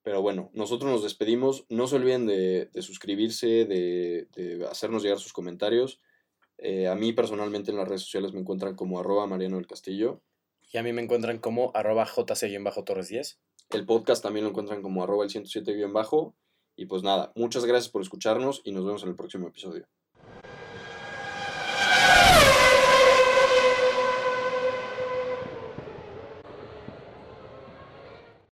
Pero 0.02 0.24
bueno, 0.24 0.50
nosotros 0.56 0.92
nos 0.92 1.04
despedimos. 1.04 1.64
No 1.70 1.86
se 1.86 1.98
olviden 1.98 2.26
de, 2.26 2.72
de 2.74 2.82
suscribirse, 2.82 3.66
de, 3.66 4.28
de 4.36 4.66
hacernos 4.66 5.04
llegar 5.04 5.20
sus 5.20 5.32
comentarios. 5.32 6.02
Eh, 6.58 6.88
a 6.88 6.96
mí 6.96 7.14
personalmente 7.14 7.70
en 7.70 7.78
las 7.78 7.88
redes 7.88 8.02
sociales 8.02 8.34
me 8.34 8.40
encuentran 8.40 8.76
como 8.76 9.00
arroba 9.00 9.28
Mariano 9.28 9.58
del 9.58 9.68
Castillo. 9.68 10.24
Y 10.74 10.80
a 10.80 10.84
mí 10.84 10.94
me 10.94 11.04
encuentran 11.04 11.38
como 11.38 11.70
arroba 11.76 12.08
jc-torres 12.08 13.10
10. 13.10 13.40
El 13.70 13.86
podcast 13.86 14.24
también 14.24 14.46
lo 14.46 14.50
encuentran 14.50 14.82
como 14.82 15.04
arroba 15.04 15.24
el 15.24 15.30
107 15.30 15.86
bajo. 15.94 16.36
Y 16.76 16.88
pues 16.88 17.04
nada, 17.04 17.32
muchas 17.36 17.64
gracias 17.66 17.92
por 17.92 18.02
escucharnos 18.02 18.64
y 18.64 18.72
nos 18.72 18.88
vemos 18.88 19.04
en 19.04 19.10
el 19.10 19.16
próximo 19.16 19.50
episodio. 19.50 19.88